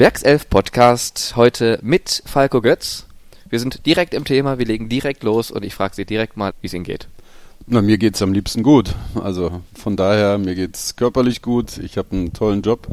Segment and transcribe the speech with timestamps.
[0.00, 3.04] Werkself Podcast heute mit Falco Götz.
[3.50, 6.52] Wir sind direkt im Thema, wir legen direkt los und ich frage Sie direkt mal,
[6.62, 7.06] wie es Ihnen geht.
[7.66, 8.94] Na, mir geht's am liebsten gut.
[9.14, 11.76] Also von daher, mir geht's körperlich gut.
[11.76, 12.88] Ich habe einen tollen Job.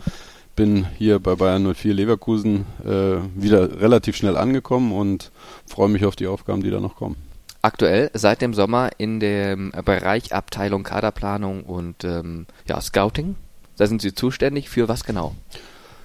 [0.58, 5.32] Bin hier bei Bayern 04 Leverkusen äh, wieder relativ schnell angekommen und
[5.66, 7.16] freue mich auf die Aufgaben, die da noch kommen.
[7.62, 13.36] Aktuell seit dem Sommer in dem Bereich Abteilung Kaderplanung und ähm, ja, Scouting.
[13.78, 15.36] Da sind Sie zuständig für was genau?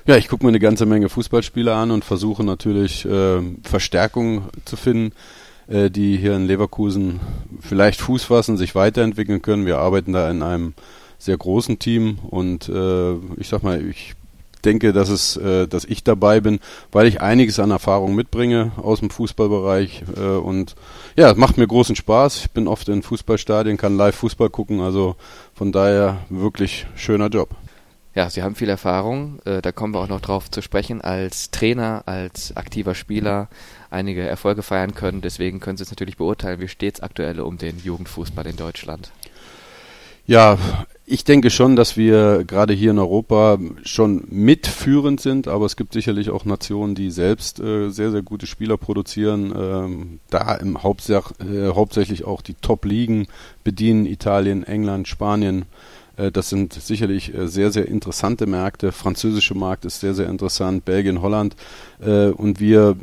[0.05, 4.77] Ja, ich gucke mir eine ganze Menge Fußballspiele an und versuche natürlich äh, Verstärkung zu
[4.77, 5.13] finden,
[5.69, 7.21] äh, die hier in Leverkusen
[7.61, 9.65] vielleicht Fuß fassen, sich weiterentwickeln können.
[9.65, 10.75] Wir arbeiten da in einem
[11.19, 14.15] sehr großen Team und äh, ich sag mal, ich
[14.65, 16.59] denke, dass es, äh, dass ich dabei bin,
[16.91, 20.75] weil ich einiges an Erfahrung mitbringe aus dem Fußballbereich äh, und
[21.15, 22.39] ja, es macht mir großen Spaß.
[22.39, 25.15] Ich bin oft in Fußballstadien, kann live Fußball gucken, also
[25.55, 27.51] von daher wirklich schöner Job.
[28.15, 31.51] Ja, Sie haben viel Erfahrung, äh, da kommen wir auch noch drauf zu sprechen, als
[31.51, 33.49] Trainer, als aktiver Spieler
[33.91, 35.23] einige Erfolge feiern können.
[35.23, 39.11] Deswegen können Sie es natürlich beurteilen, wie steht es aktuell um den Jugendfußball in Deutschland?
[40.27, 40.57] Ja,
[41.05, 45.93] ich denke schon, dass wir gerade hier in Europa schon mitführend sind, aber es gibt
[45.95, 51.33] sicherlich auch Nationen, die selbst äh, sehr, sehr gute Spieler produzieren, ähm, da im Hauptsach,
[51.41, 53.27] äh, hauptsächlich auch die Top-Ligen
[53.65, 55.65] bedienen, Italien, England, Spanien.
[56.17, 58.93] Äh, das sind sicherlich äh, sehr, sehr interessante Märkte.
[58.93, 61.57] Französische Markt ist sehr, sehr interessant, Belgien, Holland.
[62.01, 62.97] Äh, und wir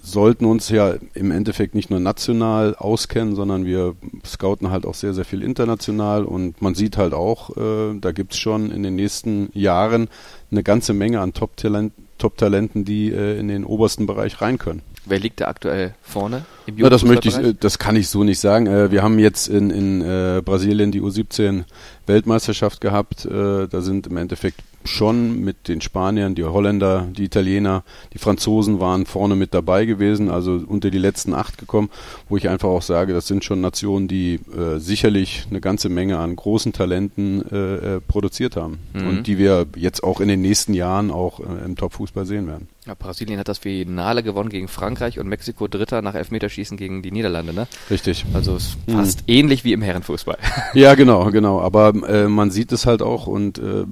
[0.00, 5.12] sollten uns ja im Endeffekt nicht nur national auskennen, sondern wir scouten halt auch sehr,
[5.12, 9.50] sehr viel international und man sieht halt auch, da gibt es schon in den nächsten
[9.52, 10.08] Jahren
[10.50, 12.38] eine ganze Menge an Top-Talenten, Top
[12.86, 14.80] die in den obersten Bereich rein können.
[15.04, 16.46] Wer liegt da aktuell vorne?
[16.76, 18.66] Ja, das möchte ich, das kann ich so nicht sagen.
[18.90, 21.64] Wir haben jetzt in, in Brasilien die U17
[22.06, 23.24] Weltmeisterschaft gehabt.
[23.24, 28.80] Äh, da sind im Endeffekt schon mit den Spaniern, die Holländer, die Italiener, die Franzosen
[28.80, 31.88] waren vorne mit dabei gewesen, also unter die letzten acht gekommen,
[32.28, 36.18] wo ich einfach auch sage, das sind schon Nationen, die äh, sicherlich eine ganze Menge
[36.18, 39.06] an großen Talenten äh, äh produziert haben mhm.
[39.06, 42.68] und die wir jetzt auch in den nächsten Jahren auch äh, im Top-Fußball sehen werden.
[42.84, 46.16] Ja, Brasilien hat das Finale gewonnen gegen Frankreich und Mexiko Dritter nach
[46.52, 47.66] Elfmeterschießen gegen die Niederlande, ne?
[47.90, 48.24] Richtig.
[48.34, 49.34] Also es fast mhm.
[49.34, 50.38] ähnlich wie im Herrenfußball.
[50.74, 51.60] Ja, genau, genau.
[51.60, 53.84] Aber äh, man sieht es halt auch und äh,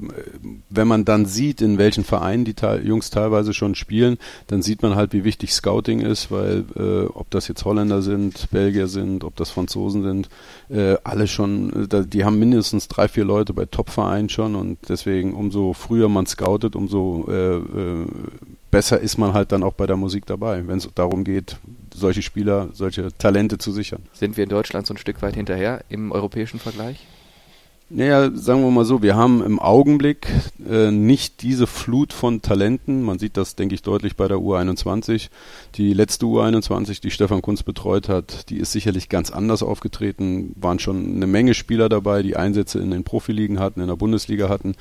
[0.70, 4.82] wenn man dann sieht, in welchen Vereinen die te Jungs teilweise schon spielen, dann sieht
[4.82, 9.24] man halt, wie wichtig Scouting ist, weil äh, ob das jetzt Holländer sind, Belgier sind,
[9.24, 10.28] ob das Franzosen sind,
[10.70, 15.34] äh, alle schon, äh, die haben mindestens drei, vier Leute bei Top-Vereinen schon und deswegen
[15.34, 18.06] umso früher man scoutet, umso äh, äh,
[18.70, 21.56] besser ist man halt dann auch bei der Musik dabei, wenn es darum geht,
[21.94, 24.02] solche Spieler, solche Talente zu sichern.
[24.12, 27.06] Sind wir in Deutschland so ein Stück weit hinterher im europäischen Vergleich?
[27.92, 30.28] Naja, sagen wir mal so, wir haben im Augenblick
[30.64, 33.02] äh, nicht diese Flut von Talenten.
[33.02, 35.28] Man sieht das, denke ich, deutlich bei der U21.
[35.74, 40.54] Die letzte U21, die Stefan Kunz betreut hat, die ist sicherlich ganz anders aufgetreten.
[40.54, 44.48] Waren schon eine Menge Spieler dabei, die Einsätze in den Profiligen hatten, in der Bundesliga
[44.48, 44.76] hatten.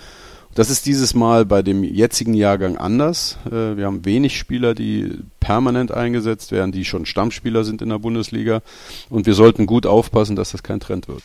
[0.56, 3.38] Das ist dieses Mal bei dem jetzigen Jahrgang anders.
[3.46, 8.00] Äh, wir haben wenig Spieler, die permanent eingesetzt werden, die schon Stammspieler sind in der
[8.00, 8.62] Bundesliga.
[9.10, 11.24] Und wir sollten gut aufpassen, dass das kein Trend wird.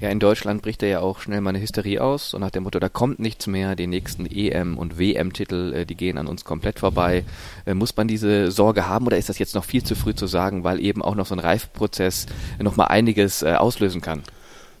[0.00, 2.64] Ja, in Deutschland bricht er ja auch schnell mal eine Hysterie aus, so nach dem
[2.64, 6.44] Motto, da kommt nichts mehr, die nächsten EM- und WM-Titel, äh, die gehen an uns
[6.44, 7.24] komplett vorbei.
[7.64, 10.26] Äh, muss man diese Sorge haben oder ist das jetzt noch viel zu früh zu
[10.26, 12.26] sagen, weil eben auch noch so ein Reifprozess
[12.60, 14.22] noch mal einiges auslösen kann?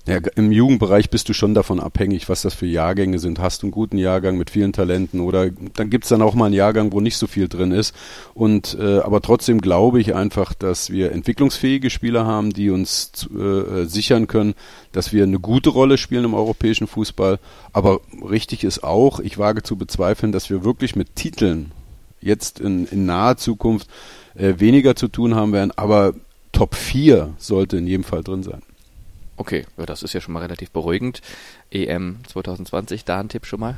[0.06, 3.38] Ja, Im Jugendbereich bist du schon davon abhängig, was das für Jahrgänge sind.
[3.38, 6.54] Hast du einen guten Jahrgang mit vielen Talenten oder dann gibt's dann auch mal einen
[6.54, 7.94] Jahrgang, wo nicht so viel drin ist.
[8.34, 13.86] Und äh, aber trotzdem glaube ich einfach, dass wir entwicklungsfähige Spieler haben, die uns äh,
[13.86, 14.54] sichern können,
[14.92, 17.38] dass wir eine gute Rolle spielen im europäischen Fußball.
[17.72, 18.00] Aber
[18.30, 21.72] richtig ist auch, ich wage zu bezweifeln, dass wir wirklich mit Titeln
[22.20, 23.88] jetzt in, in naher Zukunft
[24.34, 25.72] äh, weniger zu tun haben werden.
[25.76, 26.12] Aber
[26.52, 28.60] Top 4 sollte in jedem Fall drin sein.
[29.36, 31.20] Okay, das ist ja schon mal relativ beruhigend.
[31.70, 33.76] EM 2020, da ein Tipp schon mal?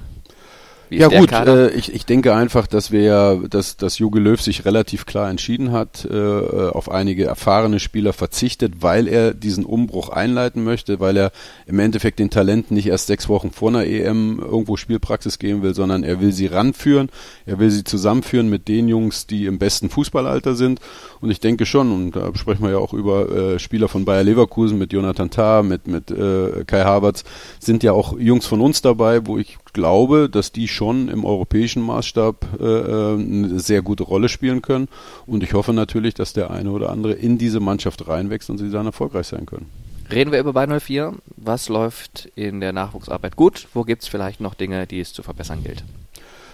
[0.90, 4.64] Ja gut, äh, ich, ich denke einfach, dass wir ja, dass, dass Jogi Löw sich
[4.64, 10.64] relativ klar entschieden hat, äh, auf einige erfahrene Spieler verzichtet, weil er diesen Umbruch einleiten
[10.64, 11.32] möchte, weil er
[11.66, 15.74] im Endeffekt den Talenten nicht erst sechs Wochen vor einer EM irgendwo Spielpraxis geben will,
[15.74, 17.08] sondern er will sie ranführen,
[17.46, 20.80] er will sie zusammenführen mit den Jungs, die im besten Fußballalter sind.
[21.20, 24.22] Und ich denke schon, und da sprechen wir ja auch über äh, Spieler von Bayer
[24.22, 27.24] Leverkusen mit Jonathan Tah, mit, mit äh, Kai Havertz,
[27.58, 31.82] sind ja auch Jungs von uns dabei, wo ich glaube, dass die schon im europäischen
[31.82, 34.88] Maßstab äh, äh, eine sehr gute Rolle spielen können.
[35.26, 38.70] Und ich hoffe natürlich, dass der eine oder andere in diese Mannschaft reinwächst und sie
[38.70, 39.66] dann erfolgreich sein können.
[40.10, 41.12] Reden wir über Bayern 04.
[41.36, 43.68] Was läuft in der Nachwuchsarbeit gut?
[43.74, 45.84] Wo gibt es vielleicht noch Dinge, die es zu verbessern gilt?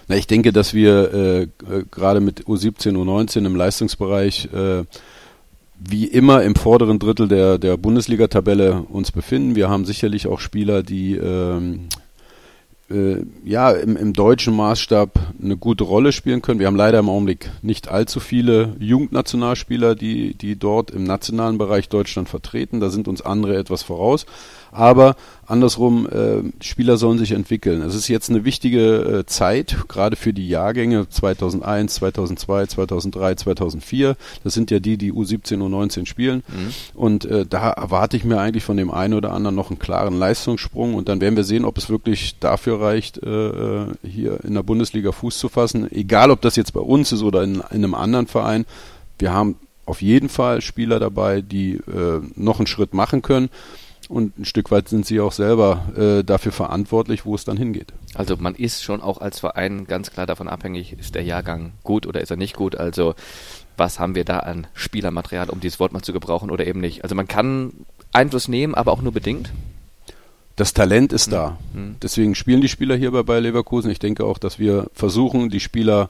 [0.09, 1.47] Na, ich denke, dass wir äh, äh
[1.89, 4.83] gerade mit U17, U19 im Leistungsbereich äh,
[5.79, 9.55] wie immer im vorderen Drittel der, der Bundesliga-Tabelle uns befinden.
[9.55, 12.02] Wir haben sicherlich auch Spieler, die ähm, äh,
[13.43, 16.59] ja im, im deutschen Maßstab eine gute Rolle spielen können.
[16.59, 21.89] Wir haben leider im Augenblick nicht allzu viele Jugendnationalspieler, die, die dort im nationalen Bereich
[21.89, 22.79] Deutschland vertreten.
[22.79, 24.25] Da sind uns andere etwas voraus.
[24.73, 25.15] Aber
[25.45, 27.81] andersrum, äh, Spieler sollen sich entwickeln.
[27.81, 34.15] Es ist jetzt eine wichtige äh, Zeit, gerade für die Jahrgänge 2001, 2002, 2003, 2004.
[34.43, 36.43] Das sind ja die, die U17, U19 spielen.
[36.47, 36.73] Mhm.
[36.95, 40.17] Und äh, da erwarte ich mir eigentlich von dem einen oder anderen noch einen klaren
[40.17, 40.95] Leistungssprung.
[40.95, 44.63] Und dann werden wir sehen, ob es wirklich dafür reicht, äh, äh hier in der
[44.63, 45.91] Bundesliga Fuß zu fassen.
[45.91, 48.65] Egal, ob das jetzt bei uns ist oder in, in einem anderen Verein.
[49.19, 49.55] Wir haben
[49.85, 53.49] auf jeden Fall Spieler dabei, die äh, noch einen Schritt machen können
[54.09, 57.93] und ein Stück weit sind sie auch selber äh, dafür verantwortlich, wo es dann hingeht.
[58.15, 62.05] Also man ist schon auch als Verein ganz klar davon abhängig, ist der Jahrgang gut
[62.05, 62.75] oder ist er nicht gut.
[62.75, 63.15] Also
[63.77, 67.03] was haben wir da an Spielermaterial, um dieses Wort mal zu gebrauchen oder eben nicht.
[67.03, 67.73] Also man kann
[68.11, 69.51] Einfluss nehmen, aber auch nur bedingt.
[70.55, 71.31] Das Talent ist mhm.
[71.31, 71.57] da.
[71.73, 71.95] Mhm.
[72.01, 73.89] Deswegen spielen die Spieler hier bei Bayer Leverkusen.
[73.89, 76.09] Ich denke auch, dass wir versuchen, die Spieler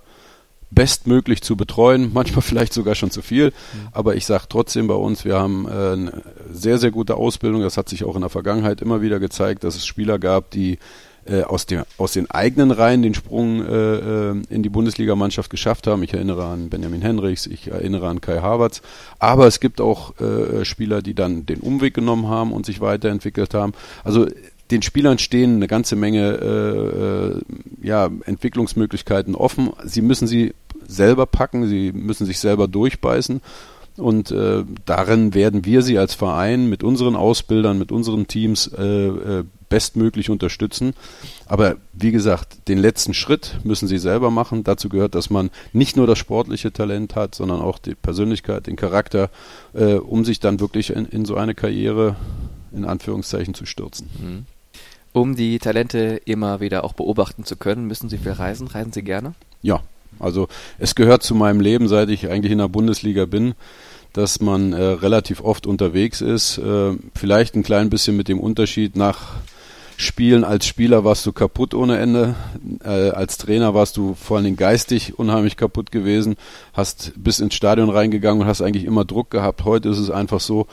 [0.74, 3.48] bestmöglich zu betreuen, manchmal vielleicht sogar schon zu viel.
[3.48, 3.88] Mhm.
[3.92, 7.62] Aber ich sage trotzdem bei uns, wir haben äh, eine sehr, sehr gute Ausbildung.
[7.62, 10.78] Das hat sich auch in der Vergangenheit immer wieder gezeigt, dass es Spieler gab, die
[11.25, 15.88] äh, aus, dem, aus den eigenen Reihen den Sprung äh, äh, in die Bundesligamannschaft geschafft
[15.88, 16.04] haben.
[16.04, 18.81] Ich erinnere an Benjamin Henrichs, ich erinnere an Kai Havertz.
[19.20, 23.54] Aber es gibt auch äh, Spieler, die dann den Umweg genommen haben und sich weiterentwickelt
[23.54, 23.72] haben.
[24.04, 24.28] Also
[24.74, 29.72] den Spielern stehen eine ganze Menge äh, äh, ja, Entwicklungsmöglichkeiten offen.
[29.86, 30.54] Sie müssen sie
[30.88, 33.42] selber packen, sie müssen sich selber durchbeißen.
[33.96, 38.84] Und äh, darin werden wir sie als Verein mit unseren Ausbildern, mit unseren Teams äh,
[38.84, 40.96] äh, bestmöglich unterstützen.
[41.46, 44.64] Aber wie gesagt, den letzten Schritt müssen sie selber machen.
[44.64, 48.75] Dazu gehört, dass man nicht nur das sportliche Talent hat, sondern auch die Persönlichkeit, den
[48.75, 49.30] Charakter,
[49.74, 52.16] äh, um sich dann wirklich in, in so eine Karriere
[52.72, 54.10] in Anführungszeichen zu stürzen.
[54.20, 54.46] Mhm.
[55.13, 58.68] Um die Talente immer wieder auch beobachten zu können, müssen Sie viel reisen.
[58.68, 59.33] Reisen Sie gerne?
[59.62, 59.81] Ja,
[60.19, 60.48] also
[60.80, 63.54] es gehört zu meinem Leben, seit ich eigentlich in der Bundesliga bin,
[64.13, 66.57] dass man äh, relativ oft unterwegs ist.
[66.57, 69.36] Äh, vielleicht ein klein bisschen mit dem Unterschied nach
[69.95, 72.36] Spielen als Spieler warst du kaputt ohne Ende.
[72.83, 76.36] Äh, als Trainer warst du vor allen Dingen geistig unheimlich kaputt gewesen,
[76.74, 79.65] hast bis ins Stadion reingegangen und hast eigentlich immer Druck gehabt.
[79.65, 80.68] Heute ist es einfach so,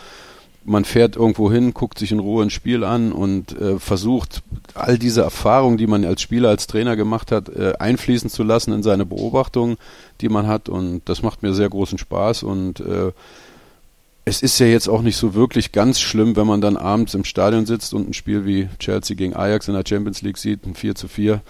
[0.64, 4.42] man fährt irgendwo hin, guckt sich in Ruhe ein Spiel an und äh, versucht,
[4.74, 8.72] all diese Erfahrungen, die man als Spieler, als Trainer gemacht hat, äh, einfließen zu lassen
[8.72, 9.76] in seine Beobachtungen,
[10.20, 10.68] die man hat.
[10.68, 12.42] Und das macht mir sehr großen Spaß.
[12.42, 13.12] Und äh,
[14.26, 17.24] es ist ja jetzt auch nicht so wirklich ganz schlimm, wenn man dann abends im
[17.24, 20.74] Stadion sitzt und ein Spiel wie Chelsea gegen Ajax in der Champions League sieht, ein
[20.74, 21.40] 4 zu 4.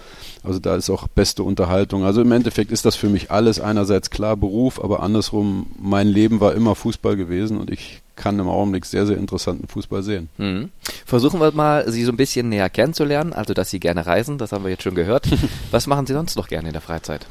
[0.43, 2.05] Also da ist auch beste Unterhaltung.
[2.05, 6.39] Also im Endeffekt ist das für mich alles einerseits klar Beruf, aber andersrum, mein Leben
[6.39, 10.29] war immer Fußball gewesen und ich kann im Augenblick sehr, sehr interessanten Fußball sehen.
[10.37, 10.69] Mhm.
[11.05, 14.51] Versuchen wir mal, Sie so ein bisschen näher kennenzulernen, also dass Sie gerne reisen, das
[14.51, 15.27] haben wir jetzt schon gehört.
[15.71, 17.25] Was machen Sie sonst noch gerne in der Freizeit?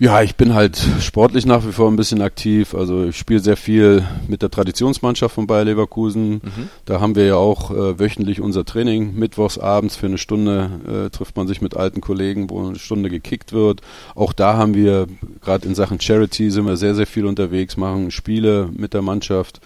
[0.00, 2.74] Ja, ich bin halt sportlich nach wie vor ein bisschen aktiv.
[2.74, 6.40] Also ich spiele sehr viel mit der Traditionsmannschaft von Bayer Leverkusen.
[6.42, 6.68] Mhm.
[6.84, 9.14] Da haben wir ja auch äh, wöchentlich unser Training.
[9.14, 13.08] Mittwochs abends für eine Stunde äh, trifft man sich mit alten Kollegen, wo eine Stunde
[13.08, 13.82] gekickt wird.
[14.16, 15.06] Auch da haben wir,
[15.40, 19.60] gerade in Sachen Charity, sind wir sehr, sehr viel unterwegs, machen Spiele mit der Mannschaft.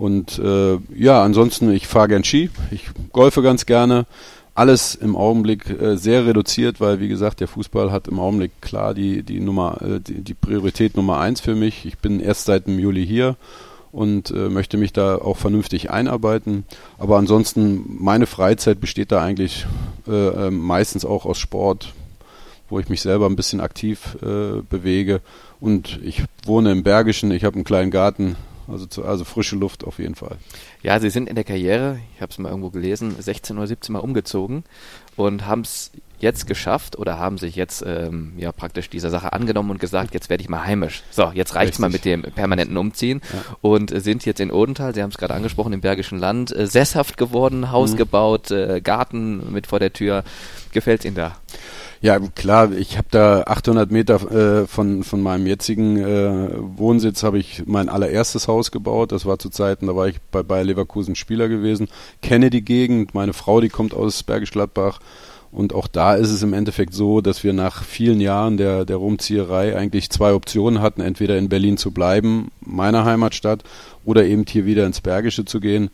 [0.00, 4.06] Und äh, ja, ansonsten, ich fahre gern Ski, ich golfe ganz gerne.
[4.54, 8.94] Alles im Augenblick äh, sehr reduziert, weil wie gesagt, der Fußball hat im Augenblick klar
[8.94, 11.84] die, die Nummer, äh, die, die Priorität Nummer eins für mich.
[11.84, 13.36] Ich bin erst seit dem Juli hier
[13.92, 16.64] und äh, möchte mich da auch vernünftig einarbeiten.
[16.96, 19.66] Aber ansonsten, meine Freizeit besteht da eigentlich
[20.08, 21.92] äh, äh, meistens auch aus Sport,
[22.70, 25.20] wo ich mich selber ein bisschen aktiv äh, bewege.
[25.60, 28.36] Und ich wohne im Bergischen, ich habe einen kleinen Garten,
[28.70, 30.36] also, zu, also frische Luft auf jeden Fall.
[30.82, 33.92] Ja, Sie sind in der Karriere, ich habe es mal irgendwo gelesen, 16 oder 17
[33.92, 34.64] Mal umgezogen
[35.16, 39.70] und haben es jetzt geschafft oder haben sich jetzt ähm, ja praktisch dieser Sache angenommen
[39.70, 41.02] und gesagt, jetzt werde ich mal heimisch.
[41.10, 41.80] So, jetzt reicht's Richtig.
[41.80, 43.56] mal mit dem permanenten Umziehen ja.
[43.62, 46.66] und äh, sind jetzt in Odenthal, Sie haben es gerade angesprochen, im Bergischen Land, äh,
[46.66, 47.96] sesshaft geworden, Haus mhm.
[47.96, 50.24] gebaut, äh, Garten mit vor der Tür.
[50.72, 51.36] Gefällt Ihnen da?
[52.02, 57.38] Ja, klar, ich habe da 800 Meter äh, von, von meinem jetzigen äh, Wohnsitz habe
[57.38, 59.12] ich mein allererstes Haus gebaut.
[59.12, 61.88] Das war zu Zeiten, da war ich bei Bayer Leverkusen Spieler gewesen,
[62.22, 63.12] kenne die Gegend.
[63.14, 65.00] Meine Frau, die kommt aus Bergisch Gladbach
[65.52, 68.96] Und auch da ist es im Endeffekt so, dass wir nach vielen Jahren der, der
[68.96, 73.62] Rumzieherei eigentlich zwei Optionen hatten, entweder in Berlin zu bleiben, meiner Heimatstadt,
[74.04, 75.90] oder eben hier wieder ins Bergische zu gehen,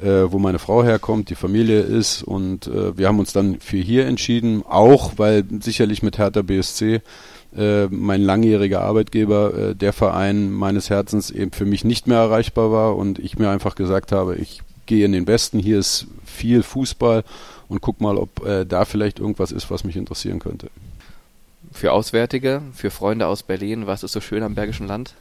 [0.00, 2.22] äh, wo meine Frau herkommt, die Familie ist.
[2.22, 7.00] Und äh, wir haben uns dann für hier entschieden, auch weil sicherlich mit Hertha BSC
[7.56, 12.70] äh, mein langjähriger Arbeitgeber, äh, der Verein meines Herzens eben für mich nicht mehr erreichbar
[12.70, 16.62] war und ich mir einfach gesagt habe, ich gehe in den Westen, hier ist viel
[16.62, 17.24] Fußball
[17.68, 20.68] und guck mal, ob äh, da vielleicht irgendwas ist, was mich interessieren könnte.
[21.72, 25.14] Für Auswärtige, für Freunde aus Berlin, was ist so schön am Bergischen Land?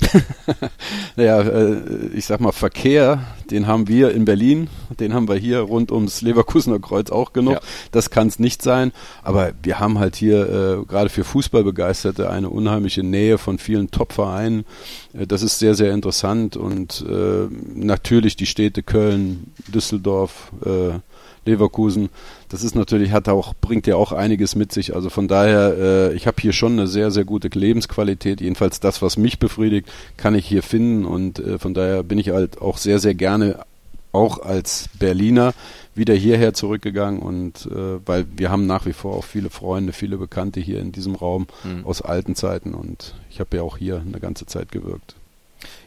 [1.16, 3.20] naja, äh, ich sag mal, Verkehr,
[3.50, 4.68] den haben wir in Berlin,
[5.00, 7.54] den haben wir hier rund ums Leverkusener Kreuz auch genug.
[7.54, 7.60] Ja.
[7.92, 8.92] Das kann es nicht sein.
[9.22, 10.48] Aber wir haben halt hier
[10.80, 14.64] äh, gerade für Fußballbegeisterte eine unheimliche Nähe von vielen Top-Vereinen.
[15.12, 16.56] Äh, das ist sehr, sehr interessant.
[16.56, 20.98] Und äh, natürlich die Städte Köln, Düsseldorf, äh,
[21.46, 22.10] Leverkusen.
[22.48, 24.94] Das ist natürlich, hat auch, bringt ja auch einiges mit sich.
[24.94, 28.40] Also von daher, äh, ich habe hier schon eine sehr, sehr gute Lebensqualität.
[28.40, 31.04] Jedenfalls das, was mich befriedigt, kann ich hier finden.
[31.04, 33.64] Und äh, von daher bin ich halt auch sehr, sehr gerne
[34.12, 35.52] auch als Berliner
[35.94, 40.16] wieder hierher zurückgegangen und äh, weil wir haben nach wie vor auch viele Freunde, viele
[40.16, 41.84] Bekannte hier in diesem Raum mhm.
[41.84, 45.16] aus alten Zeiten und ich habe ja auch hier eine ganze Zeit gewirkt.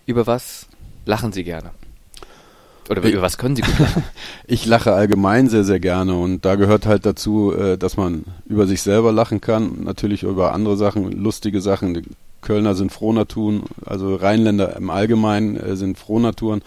[0.06, 0.68] Über was
[1.06, 1.72] lachen Sie gerne?
[2.90, 4.04] Oder über was können Sie gut lachen?
[4.48, 8.66] ich lache allgemein sehr, sehr gerne und da gehört halt dazu, äh, dass man über
[8.66, 11.94] sich selber lachen kann, natürlich über andere Sachen, lustige Sachen.
[11.94, 12.04] Die
[12.42, 16.62] Kölner sind Frohnaturen, also Rheinländer im Allgemeinen äh, sind Frohnaturen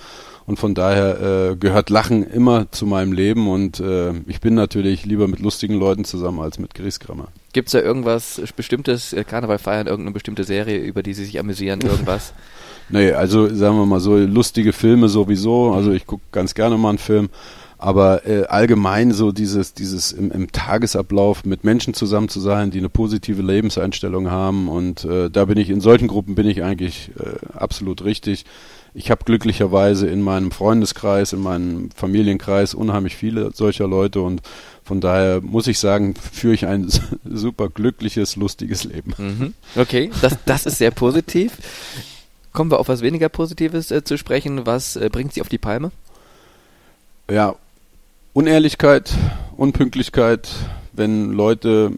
[0.45, 3.81] und von daher äh, gehört Lachen immer zu meinem Leben und
[4.27, 7.29] ich bin natürlich lieber mit lustigen Leuten zusammen als mit Griesgrammer.
[7.53, 11.81] Gibt es da irgendwas Bestimmtes, Karneval feiern, irgendeine bestimmte Serie, über die Sie sich amüsieren,
[11.83, 12.35] irgendwas?
[12.91, 15.73] Nee, also sagen wir mal so, lustige Filme sowieso.
[15.73, 17.29] Also ich gucke ganz gerne mal einen Film.
[17.79, 22.77] Aber äh, allgemein so dieses, dieses im, im, Tagesablauf mit Menschen zusammen zu sein, die
[22.77, 24.69] eine positive Lebenseinstellung haben.
[24.69, 28.45] Und äh, da bin ich, in solchen Gruppen bin ich eigentlich äh, absolut richtig.
[28.93, 34.43] Ich habe glücklicherweise in meinem Freundeskreis, in meinem Familienkreis unheimlich viele solcher Leute und
[34.83, 36.89] von daher muss ich sagen, führe ich ein
[37.25, 39.15] super glückliches, lustiges Leben.
[39.17, 39.55] Mhm.
[39.77, 41.53] Okay, das, das ist sehr positiv.
[42.53, 44.67] Kommen wir auf was weniger Positives äh, zu sprechen.
[44.67, 45.93] Was äh, bringt Sie auf die Palme?
[47.31, 47.55] Ja,
[48.33, 49.15] Unehrlichkeit,
[49.57, 50.49] Unpünktlichkeit,
[50.93, 51.93] wenn Leute,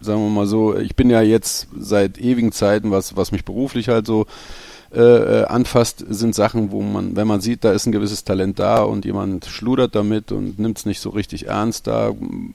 [0.00, 3.88] sagen wir mal so, ich bin ja jetzt seit ewigen Zeiten, was, was mich beruflich
[3.88, 4.26] halt so
[4.90, 8.58] äh, äh, anfasst, sind Sachen, wo man, wenn man sieht, da ist ein gewisses Talent
[8.58, 12.12] da und jemand schludert damit und nimmt es nicht so richtig ernst, da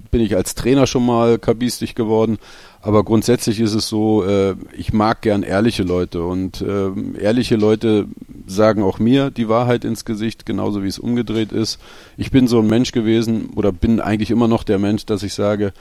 [0.09, 2.39] bin ich als Trainer schon mal kabistig geworden.
[2.81, 8.07] Aber grundsätzlich ist es so, äh, ich mag gern ehrliche Leute und äh, ehrliche Leute
[8.47, 11.79] sagen auch mir die Wahrheit ins Gesicht, genauso wie es umgedreht ist.
[12.17, 15.35] Ich bin so ein Mensch gewesen oder bin eigentlich immer noch der Mensch, dass ich
[15.35, 15.71] sage,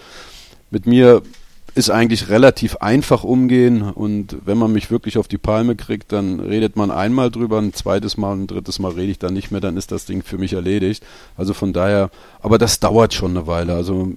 [0.71, 1.23] mit mir
[1.74, 6.38] ist eigentlich relativ einfach umgehen und wenn man mich wirklich auf die Palme kriegt, dann
[6.40, 9.60] redet man einmal drüber, ein zweites Mal, ein drittes Mal rede ich dann nicht mehr,
[9.60, 11.02] dann ist das Ding für mich erledigt.
[11.36, 12.10] Also von daher,
[12.40, 13.74] aber das dauert schon eine Weile.
[13.74, 14.12] Also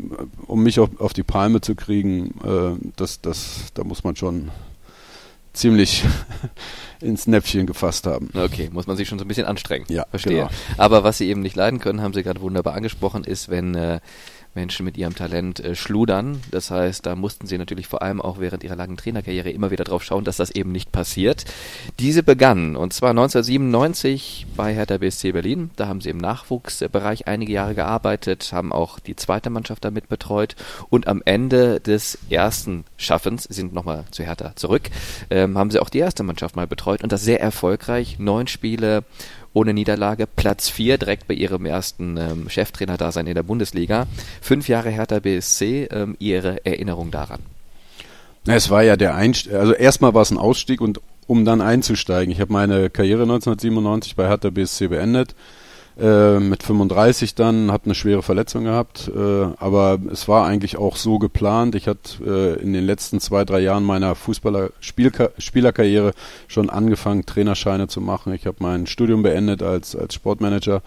[0.47, 4.51] um mich auf, auf die Palme zu kriegen, äh, das, das, da muss man schon
[5.53, 6.03] ziemlich
[7.01, 8.29] ins Näpfchen gefasst haben.
[8.33, 9.85] Okay, muss man sich schon so ein bisschen anstrengen.
[9.89, 10.35] Ja, verstehe.
[10.35, 10.50] Genau.
[10.77, 14.00] Aber was Sie eben nicht leiden können, haben Sie gerade wunderbar angesprochen, ist, wenn äh,
[14.55, 16.41] Menschen mit ihrem Talent äh, schludern.
[16.51, 19.83] Das heißt, da mussten sie natürlich vor allem auch während ihrer langen Trainerkarriere immer wieder
[19.83, 21.45] drauf schauen, dass das eben nicht passiert.
[22.00, 25.71] Diese begann und zwar 1997 bei Hertha BSC Berlin.
[25.75, 30.55] Da haben sie im Nachwuchsbereich einige Jahre gearbeitet, haben auch die zweite Mannschaft damit betreut
[30.89, 34.89] und am Ende des ersten Schaffens sind nochmal zu Hertha zurück,
[35.29, 38.17] ähm, haben sie auch die erste Mannschaft mal betreut und das sehr erfolgreich.
[38.19, 39.03] Neun Spiele
[39.55, 44.05] ohne Niederlage, Platz 4 direkt bei ihrem ersten ähm, Cheftrainer-Dasein in der Bundesliga.
[44.41, 47.39] Fünf Jahre Hertha BSC, ähm, Ihre Erinnerung daran?
[48.45, 52.31] Es war ja der Einstieg, also erstmal war es ein Ausstieg und um dann einzusteigen.
[52.31, 55.35] Ich habe meine Karriere 1997 bei Hertha BSC beendet
[56.00, 60.98] äh, mit 35 dann, habe eine schwere Verletzung gehabt, äh, aber es war eigentlich auch
[60.98, 61.74] so geplant.
[61.75, 66.12] Ich hatte äh, in den letzten zwei, drei Jahren meiner Fußballer-Spielerkarriere
[66.48, 68.34] schon angefangen, Trainerscheine zu machen.
[68.34, 70.82] Ich habe mein Studium beendet als, als Sportmanager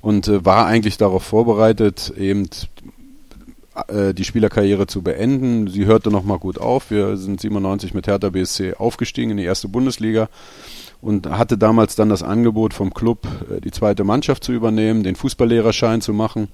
[0.00, 2.48] und äh, war eigentlich darauf vorbereitet, eben
[3.88, 5.68] äh, die Spielerkarriere zu beenden.
[5.68, 6.90] Sie hörte nochmal gut auf.
[6.90, 10.30] Wir sind 97 mit Hertha BSC aufgestiegen in die erste Bundesliga
[11.00, 15.16] und hatte damals dann das Angebot vom Club, äh, die zweite Mannschaft zu übernehmen, den
[15.16, 16.48] Fußballlehrerschein zu machen.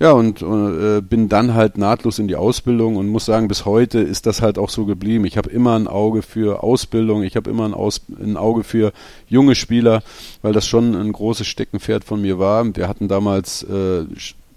[0.00, 4.00] Ja, und äh, bin dann halt nahtlos in die Ausbildung und muss sagen, bis heute
[4.00, 5.26] ist das halt auch so geblieben.
[5.26, 8.94] Ich habe immer ein Auge für Ausbildung, ich habe immer ein, Aus ein Auge für
[9.28, 10.02] junge Spieler,
[10.40, 12.64] weil das schon ein großes Steckenpferd von mir war.
[12.74, 14.06] Wir hatten damals äh,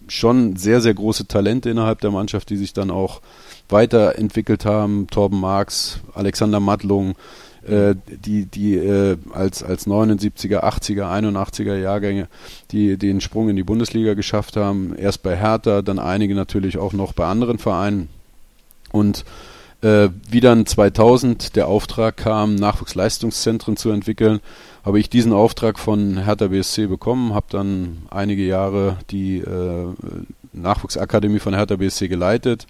[0.08, 3.20] schon sehr, sehr große Talente innerhalb der Mannschaft, die sich dann auch
[3.68, 5.08] weiterentwickelt haben.
[5.08, 7.16] Torben Marx, Alexander Mattlung,
[7.68, 12.28] äh, die, die äh, als, als 79er, 80er, 81er Jahrgänge,
[12.72, 14.96] die den Sprung in die Bundesliga geschafft haben.
[14.96, 18.10] Erst bei Hertha, dann einige natürlich auch noch bei anderen Vereinen.
[18.92, 19.26] Und
[19.82, 24.40] äh, wie dann 2000 der Auftrag kam, Nachwuchsleistungszentren zu entwickeln,
[24.86, 29.88] habe ich diesen Auftrag von Hertha BSC bekommen, habe dann einige Jahre die äh,
[30.54, 32.68] Nachwuchsakademie von Hertha BSC geleitet.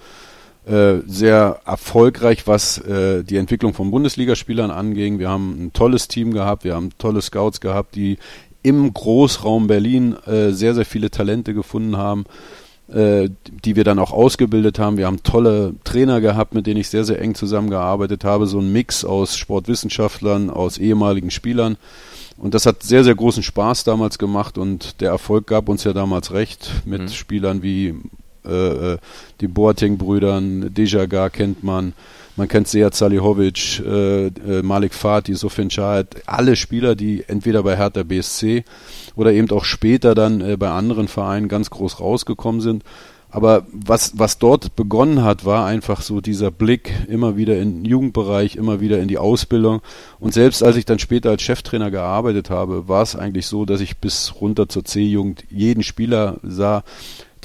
[0.65, 5.19] Äh, sehr erfolgreich, was äh, die Entwicklung von Bundesligaspielern anging.
[5.19, 8.17] Wir haben ein tolles Team gehabt, wir haben tolle Scouts gehabt, die
[8.61, 12.25] im Großraum Berlin äh, sehr, sehr viele Talente gefunden haben
[12.93, 13.29] äh,
[13.63, 14.97] die wir dann auch ausgebildet haben.
[14.97, 18.45] Wir haben tolle Trainer gehabt, mit denen ich sehr, sehr eng zusammengearbeitet habe.
[18.45, 21.77] So ein Mix aus Sportwissenschaftlern, aus ehemaligen Spielern.
[22.37, 25.93] Und das hat sehr, sehr großen Spaß damals gemacht und der Erfolg gab uns ja
[25.93, 27.07] damals recht mit mhm.
[27.09, 27.95] Spielern wie
[28.45, 28.97] äh, äh
[29.41, 31.93] die Boating-Brüdern, Dejaga kennt man,
[32.35, 37.77] man kennt Sead Salihovic, äh, äh, Malik Fatih, Sofin Shahid, alle Spieler, die entweder bei
[37.77, 38.63] Hertha BSC
[39.15, 42.83] oder eben auch später dann äh, bei anderen Vereinen ganz groß rausgekommen sind.
[43.33, 47.85] Aber was, was dort begonnen hat, war einfach so dieser Blick immer wieder in den
[47.85, 49.81] Jugendbereich, immer wieder in die Ausbildung.
[50.19, 53.81] Und selbst als ich dann später als Cheftrainer gearbeitet habe, war es eigentlich so, dass
[53.81, 56.83] ich bis runter zur C-Jugend jeden Spieler sah,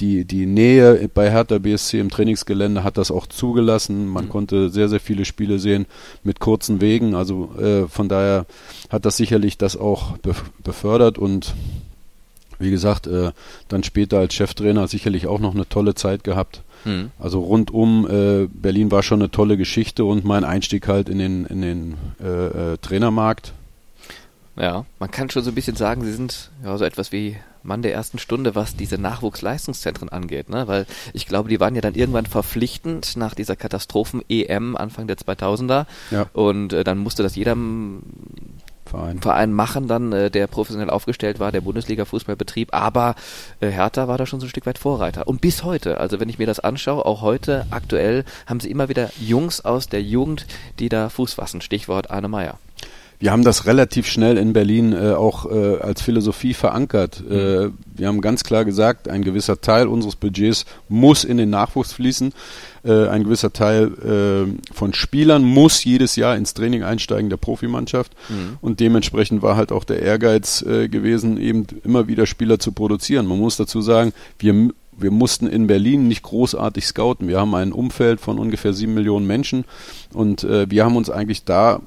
[0.01, 4.07] die, die Nähe bei Hertha BSC im Trainingsgelände hat das auch zugelassen.
[4.07, 4.29] Man mhm.
[4.29, 5.87] konnte sehr, sehr viele Spiele sehen
[6.23, 7.15] mit kurzen Wegen.
[7.15, 8.47] Also äh, von daher
[8.91, 10.17] hat das sicherlich das auch
[10.63, 11.55] befördert und
[12.59, 13.31] wie gesagt, äh,
[13.69, 16.63] dann später als Cheftrainer sicherlich auch noch eine tolle Zeit gehabt.
[16.85, 17.11] Mhm.
[17.19, 21.47] Also rundum, äh, Berlin war schon eine tolle Geschichte und mein Einstieg halt in den,
[21.47, 23.53] in den äh, äh Trainermarkt.
[24.57, 27.37] Ja, man kann schon so ein bisschen sagen, sie sind ja so etwas wie
[27.69, 30.67] Mann der ersten Stunde, was diese Nachwuchsleistungszentren angeht, ne?
[30.67, 35.87] Weil ich glaube, die waren ja dann irgendwann verpflichtend nach dieser Katastrophen-EM Anfang der 2000er.
[36.11, 36.27] Ja.
[36.33, 37.57] Und äh, dann musste das jeder
[38.89, 39.21] Verein.
[39.21, 43.15] Verein machen dann, äh, der professionell aufgestellt war, der Bundesliga-Fußballbetrieb, aber
[43.61, 45.29] äh, Hertha war da schon so ein Stück weit Vorreiter.
[45.29, 48.89] Und bis heute, also wenn ich mir das anschaue, auch heute, aktuell, haben sie immer
[48.89, 50.47] wieder Jungs aus der Jugend,
[50.79, 51.61] die da Fuß fassen.
[51.61, 52.59] Stichwort Arne Meyer
[53.21, 57.23] wir haben das relativ schnell in Berlin äh, auch äh, als Philosophie verankert.
[57.29, 57.37] Mhm.
[57.37, 61.93] Äh, wir haben ganz klar gesagt, ein gewisser Teil unseres Budgets muss in den Nachwuchs
[61.93, 62.33] fließen.
[62.85, 63.93] Äh, ein gewisser Teil
[64.49, 68.13] äh, von Spielern muss jedes Jahr ins Training einsteigen der Profimannschaft.
[68.29, 68.59] Mhm.
[68.61, 73.27] Und dementsprechend war halt auch der Ehrgeiz äh, gewesen, eben immer wieder Spieler zu produzieren.
[73.27, 77.29] Man muss dazu sagen, wir wir mussten in Berlin nicht großartig scouten.
[77.29, 79.65] Wir haben ein Umfeld von ungefähr sieben Millionen Menschen
[80.13, 81.81] und äh, wir haben uns eigentlich da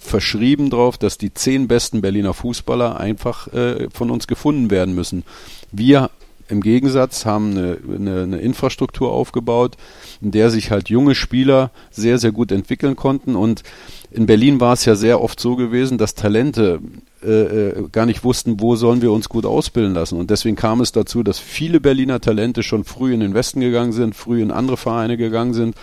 [0.00, 5.24] verschrieben drauf, dass die zehn besten Berliner Fußballer einfach äh, von uns gefunden werden müssen.
[5.72, 6.10] Wir
[6.48, 9.76] im Gegensatz haben eine, eine, eine, Infrastruktur aufgebaut,
[10.22, 13.36] in der sich halt junge Spieler sehr, sehr gut entwickeln konnten.
[13.36, 13.62] Und
[14.10, 16.80] in Berlin war es ja sehr oft so gewesen, dass Talente
[17.22, 20.18] äh, äh gar nicht wussten, wo sollen wir uns gut ausbilden lassen.
[20.18, 23.92] Und deswegen kam es dazu, dass viele Berliner Talente schon früh in den Westen gegangen
[23.92, 25.76] sind, früh in andere Vereine gegangen sind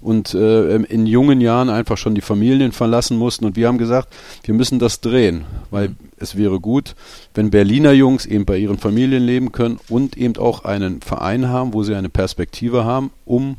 [0.00, 3.44] und äh, in jungen Jahren einfach schon die Familien verlassen mussten.
[3.44, 4.08] Und wir haben gesagt,
[4.44, 6.94] wir müssen das drehen, weil es wäre gut,
[7.34, 11.74] wenn Berliner Jungs eben bei ihren Familien leben können und eben auch einen Verein haben,
[11.74, 13.56] wo sie eine Perspektive haben, um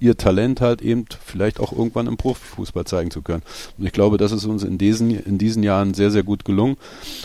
[0.00, 3.42] ihr Talent halt eben vielleicht auch irgendwann im Profifußball zeigen zu können.
[3.78, 6.76] Und ich glaube, das ist uns in diesen, in diesen Jahren sehr, sehr gut gelungen.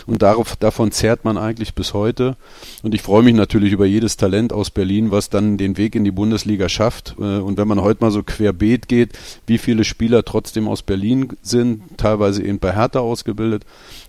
[0.06, 2.36] Und darauf, davon zehrt man eigentlich bis heute.
[2.82, 6.04] Und ich freue mich natürlich über jedes Talent aus Berlin, was dann den Weg in
[6.04, 7.16] die Bundesliga schafft.
[7.18, 11.30] Äh, und wenn man heute mal so querbeet geht, wie viele Spieler trotzdem aus Berlin
[11.42, 13.64] sind, teilweise eben bei Hertha ausgebildet,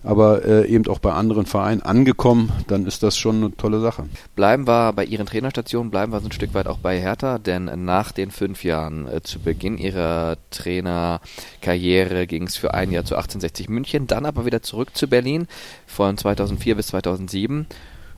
[0.07, 4.05] aber äh, eben auch bei anderen Vereinen angekommen, dann ist das schon eine tolle Sache.
[4.35, 7.69] Bleiben wir bei Ihren Trainerstationen, bleiben wir so ein Stück weit auch bei Hertha, denn
[7.83, 13.15] nach den fünf Jahren äh, zu Beginn Ihrer Trainerkarriere ging es für ein Jahr zu
[13.15, 15.47] 1860 München, dann aber wieder zurück zu Berlin
[15.85, 17.67] von 2004 bis 2007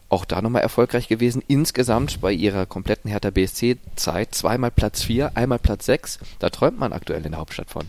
[0.09, 1.43] auch da nochmal erfolgreich gewesen.
[1.47, 6.19] Insgesamt bei ihrer kompletten Hertha BSC-Zeit zweimal Platz 4, einmal Platz 6.
[6.39, 7.85] Da träumt man aktuell in der Hauptstadt von.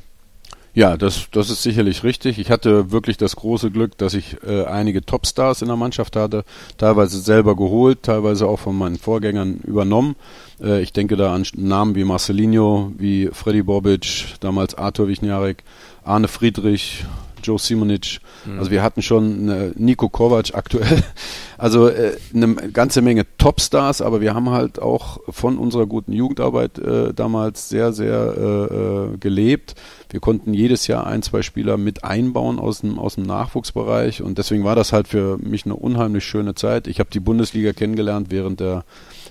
[0.80, 2.38] Ja, das, das ist sicherlich richtig.
[2.38, 6.42] Ich hatte wirklich das große Glück, dass ich äh, einige Topstars in der Mannschaft hatte,
[6.78, 10.16] teilweise selber geholt, teilweise auch von meinen Vorgängern übernommen.
[10.58, 15.64] Äh, ich denke da an Namen wie Marcelinho, wie Freddy Bobic, damals Arthur Wichniarek,
[16.02, 17.04] Arne Friedrich,
[17.42, 18.20] Joe Simonic.
[18.44, 18.58] Mhm.
[18.58, 21.02] Also wir hatten schon eine Nico Kovac aktuell.
[21.58, 26.78] Also äh, eine ganze Menge Topstars, aber wir haben halt auch von unserer guten Jugendarbeit
[26.78, 29.74] äh, damals sehr, sehr äh, äh gelebt.
[30.08, 34.38] Wir konnten jedes Jahr ein, zwei Spieler mit einbauen aus dem, aus dem Nachwuchsbereich und
[34.38, 36.86] deswegen war das halt für mich eine unheimlich schöne Zeit.
[36.86, 38.84] Ich habe die Bundesliga kennengelernt während der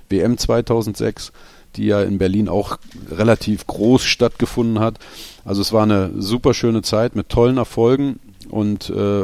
[0.09, 1.31] WM 2006
[1.75, 2.77] die ja in Berlin auch
[3.11, 4.99] relativ groß stattgefunden hat.
[5.45, 9.23] Also es war eine super schöne Zeit mit tollen Erfolgen und äh,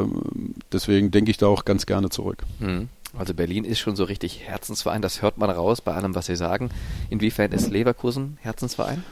[0.71, 2.43] deswegen denke ich da auch ganz gerne zurück.
[2.59, 2.89] Hm.
[3.17, 6.35] Also Berlin ist schon so richtig Herzensverein, das hört man raus bei allem, was Sie
[6.35, 6.69] sagen.
[7.09, 9.03] Inwiefern ist Leverkusen Herzensverein?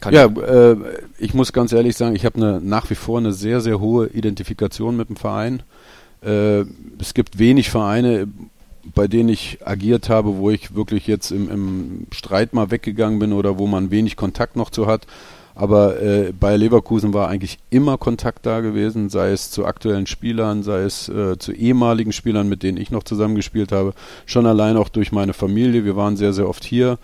[0.00, 0.76] Kann ja, äh,
[1.18, 4.08] ich muss ganz ehrlich sagen, ich habe eine, nach wie vor eine sehr, sehr hohe
[4.08, 5.62] Identifikation mit dem Verein.
[6.22, 6.64] Äh,
[7.00, 8.28] es gibt wenig Vereine,
[8.94, 13.32] bei denen ich agiert habe, wo ich wirklich jetzt im, im Streit mal weggegangen bin
[13.32, 15.06] oder wo man wenig Kontakt noch zu hat.
[15.54, 20.62] Aber äh, bei Leverkusen war eigentlich immer Kontakt da gewesen, sei es zu aktuellen Spielern,
[20.62, 23.92] sei es äh, zu ehemaligen Spielern, mit denen ich noch zusammengespielt habe.
[24.24, 25.84] Schon allein auch durch meine Familie.
[25.84, 26.98] Wir waren sehr, sehr oft hier.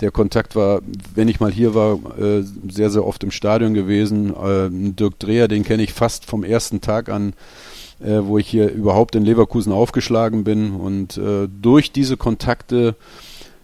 [0.00, 0.80] Der Kontakt war,
[1.14, 4.34] wenn ich mal hier war, äh, sehr, sehr oft im Stadion gewesen.
[4.34, 7.34] Äh, Dirk Dreher, den kenne ich fast vom ersten Tag an
[8.02, 10.72] äh, wo ich hier überhaupt in Leverkusen aufgeschlagen bin.
[10.72, 12.96] Und äh, durch diese Kontakte,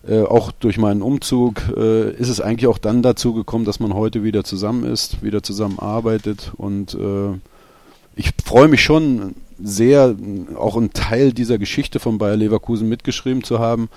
[0.09, 3.95] äh, auch durch meinen Umzug, äh, ist es eigentlich auch dann dazu gekommen, dass man
[3.95, 6.53] heute wieder zusammen ist, wieder zusammen arbeitet.
[6.57, 7.39] Und äh,
[8.15, 10.15] ich freue mich schon sehr,
[10.57, 13.89] auch einen Teil dieser Geschichte von Bayer Leverkusen mitgeschrieben zu haben.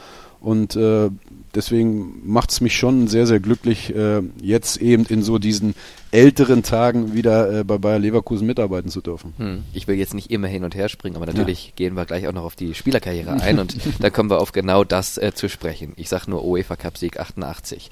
[0.41, 1.10] Und äh,
[1.54, 5.75] deswegen macht es mich schon sehr, sehr glücklich, äh, jetzt eben in so diesen
[6.12, 9.34] älteren Tagen wieder äh, bei Bayer Leverkusen mitarbeiten zu dürfen.
[9.38, 9.63] Hm.
[9.74, 11.72] Ich will jetzt nicht immer hin und her springen, aber natürlich ja.
[11.76, 14.84] gehen wir gleich auch noch auf die Spielerkarriere ein und dann kommen wir auf genau
[14.84, 15.93] das äh, zu sprechen.
[15.98, 17.89] Ich sage nur UEFA Cup Sieg 88.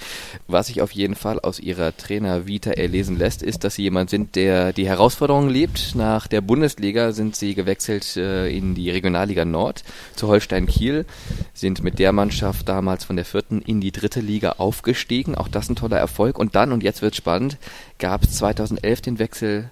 [0.48, 4.10] Was sich auf jeden Fall aus ihrer Trainer Vita erlesen lässt, ist, dass sie jemand
[4.10, 5.94] sind, der die Herausforderungen lebt.
[5.96, 9.84] Nach der Bundesliga sind sie gewechselt äh, in die Regionalliga Nord
[10.16, 11.06] zu Holstein Kiel,
[11.54, 15.36] sind mit der Mannschaft damals von der vierten in die dritte Liga aufgestiegen.
[15.36, 16.40] Auch das ein toller Erfolg.
[16.40, 17.58] Und dann, und jetzt wird spannend,
[18.00, 19.70] gab es 2011 den Wechsel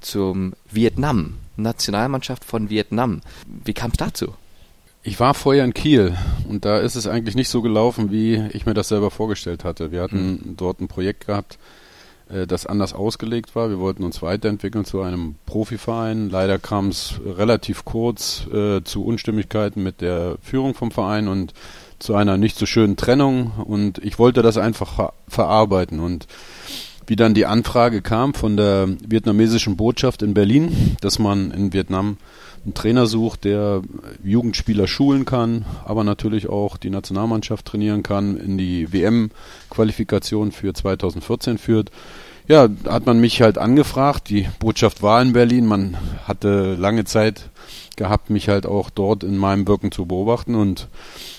[0.00, 3.20] zum Vietnam, Nationalmannschaft von Vietnam.
[3.64, 4.34] Wie kam es dazu?
[5.02, 6.16] Ich war vorher in Kiel
[6.48, 9.90] und da ist es eigentlich nicht so gelaufen, wie ich mir das selber vorgestellt hatte.
[9.90, 10.56] Wir hatten mhm.
[10.56, 11.58] dort ein Projekt gehabt,
[12.28, 13.70] äh, das anders ausgelegt war.
[13.70, 16.30] Wir wollten uns weiterentwickeln zu einem Profiverein.
[16.30, 21.54] Leider kam es relativ kurz äh, zu Unstimmigkeiten mit der Führung vom Verein und
[21.98, 26.26] zu einer nicht so schönen Trennung und ich wollte das einfach ver verarbeiten und
[27.08, 32.18] wie dann die Anfrage kam von der vietnamesischen Botschaft in Berlin, dass man in Vietnam
[32.64, 33.80] einen Trainer sucht, der
[34.22, 41.56] Jugendspieler schulen kann, aber natürlich auch die Nationalmannschaft trainieren kann, in die WM-Qualifikation für 2014
[41.56, 41.90] führt.
[42.46, 44.28] Ja, hat man mich halt angefragt.
[44.28, 45.66] Die Botschaft war in Berlin.
[45.66, 47.48] Man hatte lange Zeit
[47.96, 50.88] gehabt, mich halt auch dort in meinem Wirken zu beobachten und